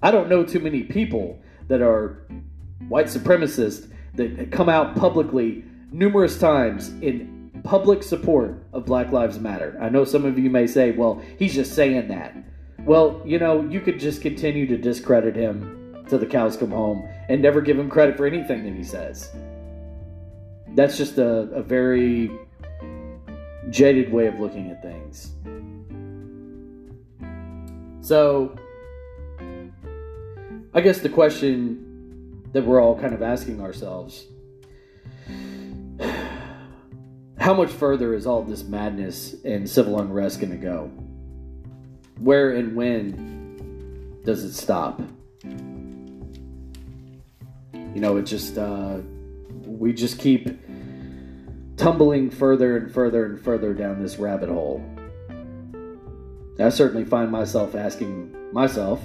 I 0.01 0.11
don't 0.11 0.29
know 0.29 0.43
too 0.43 0.59
many 0.59 0.83
people 0.83 1.41
that 1.67 1.81
are 1.81 2.27
white 2.87 3.07
supremacists 3.07 3.91
that 4.13 4.51
come 4.51 4.69
out 4.69 4.95
publicly 4.95 5.65
numerous 5.91 6.39
times 6.39 6.89
in 7.01 7.49
public 7.63 8.03
support 8.03 8.63
of 8.71 8.85
Black 8.85 9.11
Lives 9.11 9.39
Matter. 9.39 9.77
I 9.81 9.89
know 9.89 10.05
some 10.05 10.23
of 10.23 10.37
you 10.37 10.49
may 10.49 10.67
say, 10.67 10.91
well, 10.91 11.21
he's 11.39 11.55
just 11.55 11.73
saying 11.73 12.07
that. 12.09 12.35
Well, 12.79 13.21
you 13.25 13.39
know, 13.39 13.63
you 13.63 13.81
could 13.81 13.99
just 13.99 14.21
continue 14.21 14.67
to 14.67 14.77
discredit 14.77 15.35
him 15.35 15.84
till 16.07 16.19
the 16.19 16.25
cows 16.25 16.57
come 16.57 16.71
home 16.71 17.07
and 17.29 17.41
never 17.41 17.61
give 17.61 17.77
him 17.77 17.89
credit 17.89 18.17
for 18.17 18.25
anything 18.25 18.63
that 18.63 18.73
he 18.73 18.83
says. 18.83 19.31
That's 20.69 20.97
just 20.97 21.17
a, 21.17 21.49
a 21.51 21.63
very 21.63 22.31
jaded 23.69 24.11
way 24.11 24.27
of 24.27 24.39
looking 24.39 24.69
at 24.69 24.81
things. 24.81 25.31
So, 28.01 28.55
I 30.73 30.81
guess 30.81 30.99
the 30.99 31.09
question 31.09 32.41
that 32.53 32.65
we're 32.65 32.81
all 32.81 32.99
kind 32.99 33.13
of 33.13 33.21
asking 33.21 33.61
ourselves 33.61 34.25
how 37.45 37.53
much 37.53 37.69
further 37.69 38.13
is 38.13 38.25
all 38.25 38.41
this 38.41 38.63
madness 38.63 39.35
and 39.43 39.69
civil 39.69 39.99
unrest 39.99 40.39
going 40.39 40.51
to 40.51 40.57
go? 40.57 40.89
Where 42.19 42.51
and 42.51 42.75
when 42.75 44.21
does 44.23 44.43
it 44.43 44.53
stop? 44.53 44.99
You 47.95 48.01
know, 48.01 48.17
it 48.17 48.23
just, 48.23 48.57
uh, 48.57 48.99
we 49.65 49.93
just 49.93 50.19
keep 50.19 50.49
tumbling 51.77 52.29
further 52.29 52.75
and 52.75 52.93
further 52.93 53.25
and 53.25 53.39
further 53.39 53.73
down 53.73 54.03
this 54.03 54.17
rabbit 54.17 54.49
hole. 54.49 54.83
I 56.59 56.67
certainly 56.69 57.05
find 57.05 57.31
myself 57.31 57.73
asking 57.73 58.35
myself, 58.51 59.01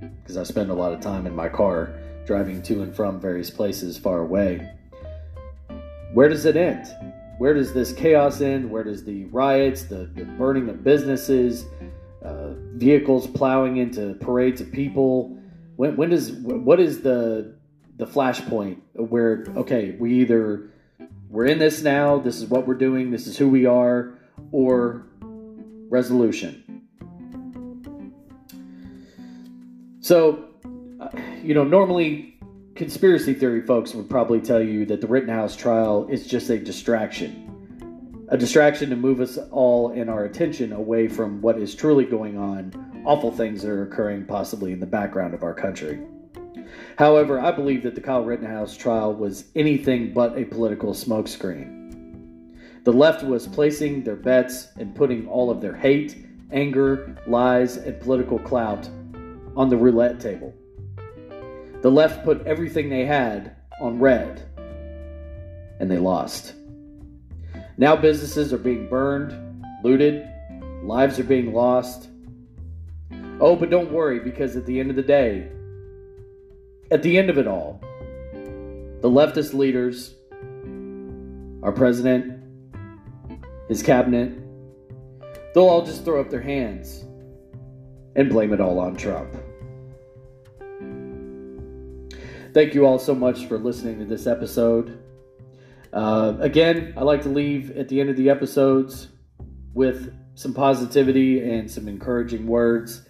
because 0.00 0.38
I 0.38 0.44
spend 0.44 0.70
a 0.70 0.74
lot 0.74 0.94
of 0.94 1.00
time 1.00 1.26
in 1.26 1.36
my 1.36 1.50
car 1.50 1.94
driving 2.24 2.62
to 2.62 2.82
and 2.82 2.96
from 2.96 3.20
various 3.20 3.50
places 3.50 3.98
far 3.98 4.20
away, 4.20 4.66
where 6.14 6.30
does 6.30 6.46
it 6.46 6.56
end? 6.56 6.86
Where 7.36 7.52
does 7.52 7.74
this 7.74 7.92
chaos 7.92 8.40
end? 8.40 8.70
Where 8.70 8.84
does 8.84 9.04
the 9.04 9.26
riots, 9.26 9.82
the, 9.82 10.10
the 10.14 10.24
burning 10.24 10.68
of 10.70 10.82
businesses, 10.82 11.66
uh, 12.22 12.54
vehicles 12.72 13.26
plowing 13.26 13.76
into 13.76 14.14
parades 14.14 14.62
of 14.62 14.72
people? 14.72 15.38
When, 15.76 15.96
when 15.96 16.08
does 16.08 16.32
what 16.32 16.80
is 16.80 17.02
the 17.02 17.54
the 18.00 18.06
flashpoint 18.06 18.78
where 18.94 19.44
okay 19.56 19.96
we 20.00 20.14
either 20.14 20.70
we're 21.28 21.46
in 21.46 21.58
this 21.58 21.82
now 21.82 22.18
this 22.18 22.38
is 22.38 22.46
what 22.46 22.66
we're 22.66 22.74
doing 22.74 23.10
this 23.10 23.26
is 23.26 23.36
who 23.36 23.48
we 23.48 23.66
are 23.66 24.18
or 24.52 25.06
resolution. 25.90 26.86
So 30.00 30.48
uh, 31.00 31.08
you 31.42 31.54
know 31.54 31.64
normally 31.64 32.38
conspiracy 32.74 33.34
theory 33.34 33.60
folks 33.60 33.94
would 33.94 34.08
probably 34.08 34.40
tell 34.40 34.62
you 34.62 34.86
that 34.86 35.00
the 35.00 35.06
rittenhouse 35.06 35.54
trial 35.54 36.08
is 36.08 36.26
just 36.26 36.48
a 36.48 36.58
distraction. 36.58 37.46
A 38.28 38.36
distraction 38.38 38.90
to 38.90 38.96
move 38.96 39.20
us 39.20 39.38
all 39.50 39.90
and 39.90 40.08
our 40.08 40.24
attention 40.24 40.72
away 40.72 41.08
from 41.08 41.42
what 41.42 41.58
is 41.58 41.74
truly 41.74 42.04
going 42.04 42.38
on 42.38 43.02
awful 43.04 43.32
things 43.32 43.62
that 43.62 43.70
are 43.70 43.82
occurring 43.82 44.24
possibly 44.24 44.72
in 44.72 44.80
the 44.80 44.86
background 44.86 45.34
of 45.34 45.42
our 45.42 45.54
country 45.54 46.00
However, 46.98 47.40
I 47.40 47.52
believe 47.52 47.82
that 47.84 47.94
the 47.94 48.00
Kyle 48.00 48.24
Rittenhouse 48.24 48.76
trial 48.76 49.14
was 49.14 49.44
anything 49.54 50.12
but 50.12 50.36
a 50.36 50.44
political 50.44 50.92
smokescreen. 50.92 51.78
The 52.84 52.92
left 52.92 53.22
was 53.22 53.46
placing 53.46 54.04
their 54.04 54.16
bets 54.16 54.68
and 54.76 54.94
putting 54.94 55.28
all 55.28 55.50
of 55.50 55.60
their 55.60 55.76
hate, 55.76 56.26
anger, 56.50 57.16
lies, 57.26 57.76
and 57.76 58.00
political 58.00 58.38
clout 58.38 58.88
on 59.56 59.68
the 59.68 59.76
roulette 59.76 60.20
table. 60.20 60.54
The 61.82 61.90
left 61.90 62.24
put 62.24 62.46
everything 62.46 62.88
they 62.88 63.04
had 63.04 63.56
on 63.80 63.98
red, 63.98 64.46
and 65.78 65.90
they 65.90 65.98
lost. 65.98 66.54
Now 67.76 67.96
businesses 67.96 68.52
are 68.52 68.58
being 68.58 68.88
burned, 68.88 69.64
looted, 69.82 70.28
lives 70.82 71.18
are 71.18 71.24
being 71.24 71.52
lost. 71.52 72.08
Oh, 73.40 73.56
but 73.56 73.70
don't 73.70 73.92
worry, 73.92 74.20
because 74.20 74.56
at 74.56 74.66
the 74.66 74.78
end 74.78 74.90
of 74.90 74.96
the 74.96 75.02
day, 75.02 75.50
at 76.90 77.02
the 77.02 77.18
end 77.18 77.30
of 77.30 77.38
it 77.38 77.46
all, 77.46 77.80
the 78.32 79.08
leftist 79.08 79.54
leaders, 79.54 80.14
our 81.62 81.72
president, 81.72 82.42
his 83.68 83.82
cabinet, 83.82 84.32
they'll 85.54 85.68
all 85.68 85.84
just 85.84 86.04
throw 86.04 86.20
up 86.20 86.30
their 86.30 86.40
hands 86.40 87.04
and 88.16 88.28
blame 88.28 88.52
it 88.52 88.60
all 88.60 88.78
on 88.78 88.96
Trump. 88.96 89.32
Thank 92.52 92.74
you 92.74 92.84
all 92.84 92.98
so 92.98 93.14
much 93.14 93.46
for 93.46 93.58
listening 93.58 94.00
to 94.00 94.04
this 94.04 94.26
episode. 94.26 94.98
Uh, 95.92 96.34
again, 96.40 96.92
I 96.96 97.02
like 97.02 97.22
to 97.22 97.28
leave 97.28 97.76
at 97.76 97.88
the 97.88 98.00
end 98.00 98.10
of 98.10 98.16
the 98.16 98.28
episodes 98.28 99.08
with 99.72 100.12
some 100.34 100.52
positivity 100.52 101.48
and 101.48 101.70
some 101.70 101.86
encouraging 101.86 102.46
words. 102.46 103.08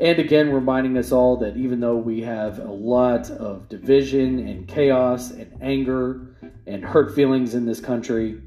And 0.00 0.18
again, 0.18 0.50
reminding 0.50 0.96
us 0.96 1.12
all 1.12 1.36
that 1.38 1.58
even 1.58 1.78
though 1.78 1.96
we 1.96 2.22
have 2.22 2.58
a 2.58 2.72
lot 2.72 3.30
of 3.30 3.68
division 3.68 4.38
and 4.48 4.66
chaos 4.66 5.30
and 5.30 5.52
anger 5.60 6.34
and 6.66 6.82
hurt 6.82 7.14
feelings 7.14 7.54
in 7.54 7.66
this 7.66 7.80
country, 7.80 8.40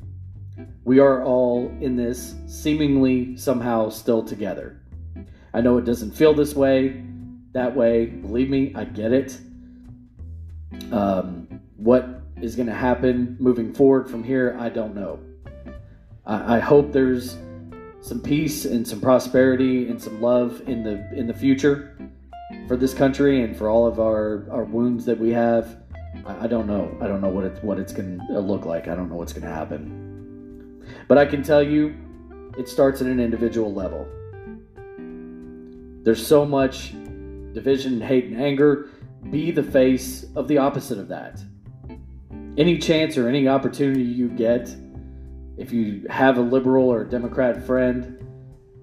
we 0.83 0.97
are 0.97 1.23
all 1.23 1.67
in 1.79 1.95
this 1.95 2.33
seemingly 2.47 3.37
somehow 3.37 3.89
still 3.89 4.23
together. 4.23 4.81
I 5.53 5.61
know 5.61 5.77
it 5.77 5.85
doesn't 5.85 6.11
feel 6.11 6.33
this 6.33 6.55
way, 6.55 7.03
that 7.51 7.75
way. 7.75 8.07
Believe 8.07 8.49
me, 8.49 8.73
I 8.75 8.85
get 8.85 9.13
it. 9.13 9.37
Um, 10.91 11.61
what 11.77 12.23
is 12.41 12.55
going 12.55 12.67
to 12.67 12.73
happen 12.73 13.37
moving 13.39 13.73
forward 13.73 14.09
from 14.09 14.23
here, 14.23 14.57
I 14.59 14.69
don't 14.69 14.95
know. 14.95 15.19
I, 16.25 16.57
I 16.57 16.59
hope 16.59 16.91
there's 16.91 17.37
some 18.03 18.19
peace 18.19 18.65
and 18.65 18.85
some 18.85 18.99
prosperity 18.99 19.87
and 19.87 19.99
some 19.99 20.21
love 20.21 20.61
in 20.67 20.83
the 20.83 21.09
in 21.17 21.25
the 21.25 21.33
future 21.33 21.97
for 22.67 22.75
this 22.75 22.93
country 22.93 23.43
and 23.43 23.55
for 23.55 23.69
all 23.69 23.87
of 23.87 23.99
our 23.99 24.45
our 24.51 24.65
wounds 24.65 25.05
that 25.05 25.17
we 25.17 25.29
have. 25.29 25.77
I, 26.25 26.43
I 26.43 26.47
don't 26.47 26.67
know. 26.67 26.95
I 27.01 27.07
don't 27.07 27.21
know 27.21 27.29
what 27.29 27.45
it 27.45 27.63
what 27.63 27.79
it's 27.79 27.93
to 27.93 28.39
look 28.39 28.65
like. 28.65 28.89
I 28.89 28.95
don't 28.95 29.09
know 29.09 29.15
what's 29.15 29.31
to 29.45 29.53
happen. 29.53 30.85
But 31.07 31.17
I 31.17 31.25
can 31.25 31.43
tell 31.43 31.63
you, 31.63 31.95
it 32.57 32.67
starts 32.67 32.99
at 32.99 33.07
an 33.07 33.21
individual 33.21 33.73
level. 33.73 34.05
There's 36.03 36.25
so 36.25 36.45
much 36.45 36.91
division, 37.53 38.01
hate, 38.01 38.25
and 38.25 38.41
anger. 38.41 38.89
Be 39.31 39.51
the 39.51 39.63
face 39.63 40.25
of 40.35 40.49
the 40.49 40.57
opposite 40.57 40.97
of 40.97 41.07
that. 41.07 41.41
Any 42.57 42.77
chance 42.77 43.17
or 43.17 43.29
any 43.29 43.47
opportunity 43.47 44.03
you 44.03 44.27
get 44.27 44.75
if 45.57 45.71
you 45.71 46.05
have 46.09 46.37
a 46.37 46.41
liberal 46.41 46.89
or 46.89 47.01
a 47.01 47.09
Democrat 47.09 47.65
friend, 47.65 48.19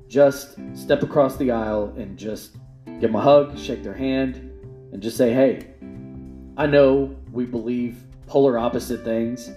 just 0.09 0.57
step 0.75 1.03
across 1.03 1.37
the 1.37 1.51
aisle 1.51 1.95
and 1.97 2.19
just 2.19 2.57
give 2.87 3.01
them 3.01 3.17
a 3.17 3.21
hug, 3.21 3.59
shake 3.59 3.83
their 3.83 3.95
hand, 3.95 4.37
and 4.93 5.03
just 5.03 5.17
say, 5.17 5.33
hey, 5.33 5.69
I 6.57 6.67
know 6.67 7.17
we 7.33 7.47
believe 7.47 8.03
polar 8.27 8.59
opposite 8.59 9.05
things, 9.05 9.51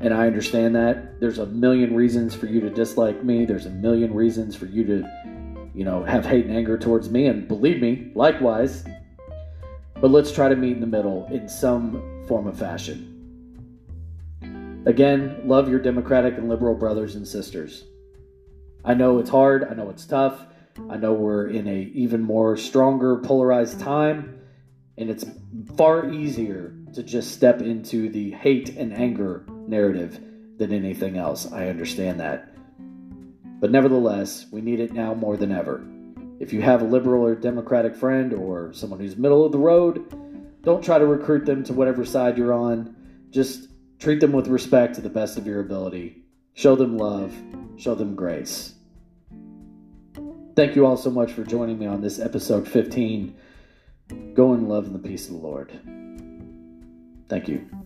and 0.00 0.12
I 0.12 0.26
understand 0.26 0.74
that. 0.76 1.20
There's 1.20 1.38
a 1.38 1.46
million 1.46 1.94
reasons 1.94 2.34
for 2.34 2.46
you 2.46 2.60
to 2.60 2.70
dislike 2.70 3.24
me, 3.24 3.44
there's 3.44 3.66
a 3.66 3.70
million 3.70 4.14
reasons 4.14 4.54
for 4.54 4.66
you 4.66 4.84
to, 4.84 5.70
you 5.74 5.84
know, 5.84 6.04
have 6.04 6.24
hate 6.24 6.46
and 6.46 6.56
anger 6.56 6.78
towards 6.78 7.10
me, 7.10 7.26
and 7.26 7.48
believe 7.48 7.80
me, 7.80 8.10
likewise. 8.14 8.84
But 10.00 10.10
let's 10.10 10.30
try 10.30 10.48
to 10.48 10.56
meet 10.56 10.72
in 10.72 10.80
the 10.80 10.86
middle 10.86 11.26
in 11.30 11.48
some 11.48 12.24
form 12.26 12.46
of 12.46 12.58
fashion. 12.58 13.17
Again, 14.88 15.42
love 15.44 15.68
your 15.68 15.80
Democratic 15.80 16.38
and 16.38 16.48
liberal 16.48 16.74
brothers 16.74 17.14
and 17.14 17.28
sisters. 17.28 17.84
I 18.82 18.94
know 18.94 19.18
it's 19.18 19.28
hard, 19.28 19.64
I 19.70 19.74
know 19.74 19.90
it's 19.90 20.06
tough. 20.06 20.46
I 20.88 20.96
know 20.96 21.12
we're 21.12 21.48
in 21.48 21.68
a 21.68 21.90
even 21.92 22.22
more 22.22 22.56
stronger 22.56 23.18
polarized 23.18 23.80
time 23.80 24.40
and 24.96 25.10
it's 25.10 25.26
far 25.76 26.10
easier 26.10 26.74
to 26.94 27.02
just 27.02 27.32
step 27.32 27.60
into 27.60 28.08
the 28.08 28.30
hate 28.30 28.70
and 28.78 28.94
anger 28.94 29.44
narrative 29.66 30.20
than 30.56 30.72
anything 30.72 31.18
else. 31.18 31.52
I 31.52 31.68
understand 31.68 32.18
that. 32.20 32.54
But 33.60 33.70
nevertheless, 33.70 34.46
we 34.50 34.62
need 34.62 34.80
it 34.80 34.94
now 34.94 35.12
more 35.12 35.36
than 35.36 35.52
ever. 35.52 35.86
If 36.40 36.54
you 36.54 36.62
have 36.62 36.80
a 36.80 36.86
liberal 36.86 37.26
or 37.26 37.34
democratic 37.34 37.94
friend 37.94 38.32
or 38.32 38.72
someone 38.72 39.00
who's 39.00 39.18
middle 39.18 39.44
of 39.44 39.52
the 39.52 39.58
road, 39.58 40.62
don't 40.62 40.82
try 40.82 40.98
to 40.98 41.04
recruit 41.04 41.44
them 41.44 41.62
to 41.64 41.74
whatever 41.74 42.06
side 42.06 42.38
you're 42.38 42.54
on. 42.54 42.96
Just 43.28 43.68
Treat 43.98 44.20
them 44.20 44.32
with 44.32 44.46
respect 44.46 44.94
to 44.94 45.00
the 45.00 45.08
best 45.08 45.36
of 45.36 45.46
your 45.46 45.60
ability. 45.60 46.22
Show 46.54 46.76
them 46.76 46.96
love. 46.96 47.34
Show 47.76 47.94
them 47.94 48.14
grace. 48.14 48.74
Thank 50.54 50.74
you 50.74 50.86
all 50.86 50.96
so 50.96 51.10
much 51.10 51.32
for 51.32 51.44
joining 51.44 51.78
me 51.78 51.86
on 51.86 52.00
this 52.00 52.18
episode 52.18 52.66
15. 52.66 53.34
Go 54.34 54.54
in 54.54 54.68
love 54.68 54.86
and 54.86 54.94
the 54.94 55.08
peace 55.08 55.26
of 55.26 55.34
the 55.34 55.38
Lord. 55.38 55.72
Thank 57.28 57.48
you. 57.48 57.77